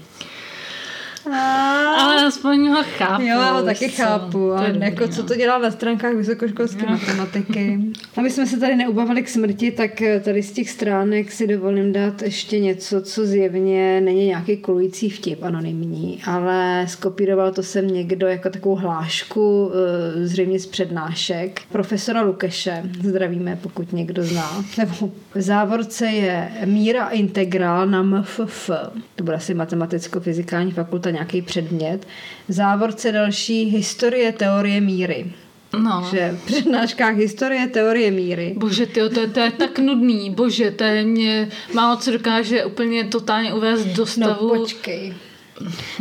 [1.27, 3.23] Ale aspoň ho chápu.
[3.23, 4.03] Jo, já ho taky co.
[4.03, 4.53] chápu.
[4.53, 5.29] A dobrý, jako, co no.
[5.29, 7.79] to dělá na stránkách vysokoškolské matematiky.
[8.17, 11.93] Aby jsme se tady neubavili k smrti, tak eh, tady z těch stránek si dovolím
[11.93, 18.27] dát ještě něco, co zjevně není nějaký kolující vtip, anonymní, ale skopíroval to sem někdo
[18.27, 22.83] jako takovou hlášku, eh, zřejmě z přednášek, profesora Lukeše.
[23.03, 24.65] Zdravíme, pokud někdo zná.
[24.79, 28.71] Nebo v závorce je míra integrál na MFF.
[29.17, 32.07] To bude asi matematicko-fyzikální fakulta, nějaký předmět.
[32.49, 35.33] Závorce další historie teorie míry.
[35.79, 36.09] No.
[36.11, 38.55] Že v přednáškách historie teorie míry.
[38.57, 40.31] Bože, tyjo, to, je, to je tak nudný.
[40.31, 44.49] Bože, to je mě málo co dokáže úplně totálně uvést do No stavu.
[44.49, 45.15] počkej.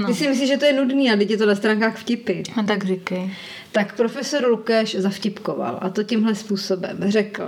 [0.08, 2.44] Ty si myslíš, že to je nudný a teď je to na stránkách vtipy.
[2.60, 3.30] A tak říkej.
[3.72, 6.98] Tak profesor Lukáš zavtipkoval a to tímhle způsobem.
[7.08, 7.44] Řekl,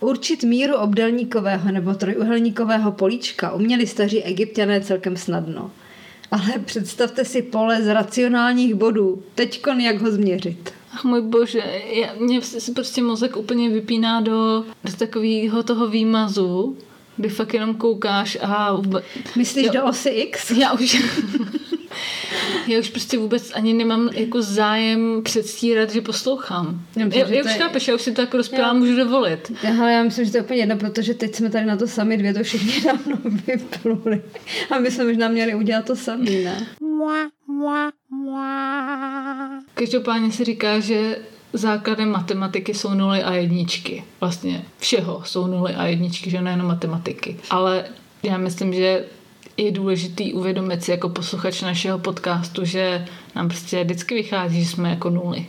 [0.00, 5.70] určit míru obdelníkového nebo trojuhelníkového políčka uměli staří egyptiané celkem snadno.
[6.34, 9.22] Ale představte si pole z racionálních bodů.
[9.34, 10.72] Teďkon jak ho změřit.
[10.92, 16.76] Ach můj bože, já, mě se prostě mozek úplně vypíná do, do takového toho výmazu,
[17.16, 18.82] kdy fakt jenom koukáš a...
[19.36, 19.72] Myslíš Jo.
[19.72, 20.50] do osy X?
[20.50, 21.02] Já už...
[22.66, 26.80] Já už prostě vůbec ani nemám jako zájem předstírat, že poslouchám.
[26.96, 28.96] Já myslím, Já, že já už je- chápeš, já už si to jako rozpělá můžu
[28.96, 29.52] dovolit.
[29.80, 32.16] Ale já myslím, že to je úplně jedno, protože teď jsme tady na to sami
[32.16, 34.22] dvě, to všichni dávno vypluli.
[34.70, 36.66] A my jsme možná měli udělat to sami, ne?
[39.74, 41.18] Každopádně se říká, že
[41.52, 44.04] základem matematiky jsou nuly a jedničky.
[44.20, 47.36] Vlastně všeho jsou nuly a jedničky, že nejenom matematiky.
[47.50, 47.84] Ale
[48.22, 49.04] já myslím, že
[49.56, 54.90] je důležitý uvědomit si jako posluchač našeho podcastu, že nám prostě vždycky vychází, že jsme
[54.90, 55.46] jako nuly.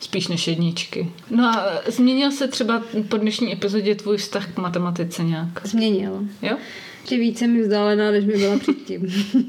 [0.00, 1.10] Spíš než jedničky.
[1.30, 5.66] No a změnil se třeba po dnešní epizodě tvůj vztah k matematice nějak?
[5.66, 6.24] Změnil.
[6.42, 6.56] Jo?
[7.00, 9.06] Ještě více mi vzdálená, než mi byla předtím.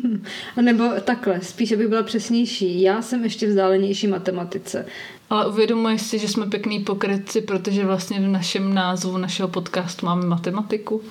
[0.57, 2.81] A nebo takhle, spíš, aby byla přesnější.
[2.81, 4.85] Já jsem ještě vzdálenější matematice.
[5.29, 10.25] Ale uvědomuješ si, že jsme pěkný pokrytci, protože vlastně v našem názvu našeho podcastu máme
[10.25, 11.01] matematiku?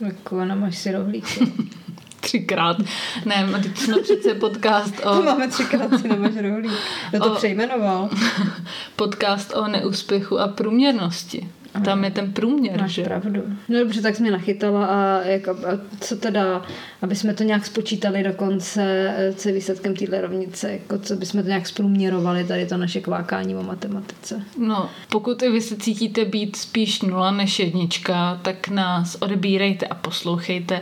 [0.00, 1.52] Jako, no, máš si rohlíky.
[2.24, 2.76] Třikrát.
[3.24, 6.72] Ne, a teď jsme přece podcast To o, máme třikrát si nemáš rohlík.
[7.10, 8.10] Kdo to O- přejmenoval?
[8.96, 11.48] podcast o neúspěchu a průměrnosti.
[11.84, 13.02] Tam je ten průměr, Máš že?
[13.02, 13.42] pravdu.
[13.68, 15.54] No dobře, tak jsi mě nachytala a, jak, a
[16.00, 16.62] co teda,
[17.02, 21.16] aby jsme to nějak spočítali do konce, eh, co je výsledkem téhle rovnice, jako co
[21.16, 24.42] bychom to nějak zprůměrovali, tady to naše kvákání o matematice.
[24.58, 29.94] No, pokud i vy se cítíte být spíš nula než jednička, tak nás odebírejte a
[29.94, 30.80] poslouchejte,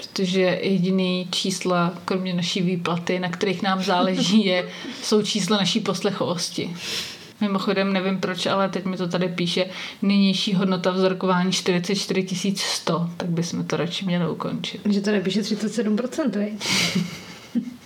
[0.00, 4.68] protože jediný čísla, kromě naší výplaty, na kterých nám záleží, je,
[5.02, 6.76] jsou čísla naší poslechovosti.
[7.40, 9.66] Mimochodem, nevím proč, ale teď mi to tady píše
[10.02, 14.80] nynější hodnota vzorkování 44 100, tak bychom to radši měli ukončit.
[14.90, 16.52] Že to nepíše 37%, veď?